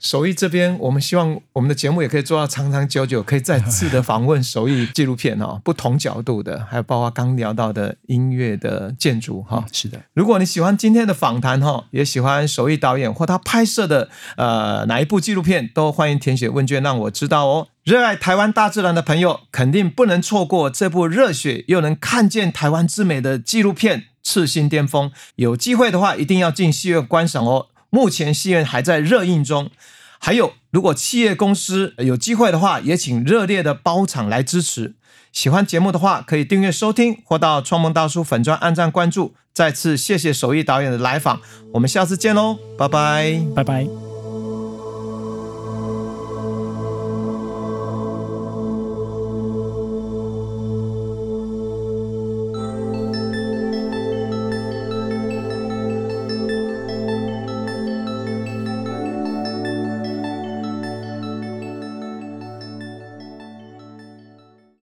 [0.00, 9.66] 手艺这边，我们希望我们的节目也可以做到长长久久，可以再次的访问手艺纪录片哦，不同角度的，还有包括刚聊到的音乐的建筑哈。
[9.70, 17.68] 是的，如果你喜欢今天的访谈哈，也喜欢手艺导演或他拍摄的呃哪一部纪录片，都欢迎填写问卷让我知道哦。
[17.84, 25.08] 热爱台湾大自然的朋友，肯定不能错过这部热血又能看见台湾之美的纪录片《赤心巅峰》。
[25.36, 27.66] 有机会的话，一定要进戏院观赏哦。
[27.90, 29.70] 目前戏院还在热映中，
[30.18, 34.94] 还有如果企业公司有机会的话，也请热烈的包场来支持。
[35.32, 39.34] 喜欢节目的话，可以订阅收听或到创梦大叔粉专按赞关注。
[39.52, 41.40] 再次谢谢手艺导演的来访，
[41.74, 44.09] 我们下次见喽，拜拜，拜拜。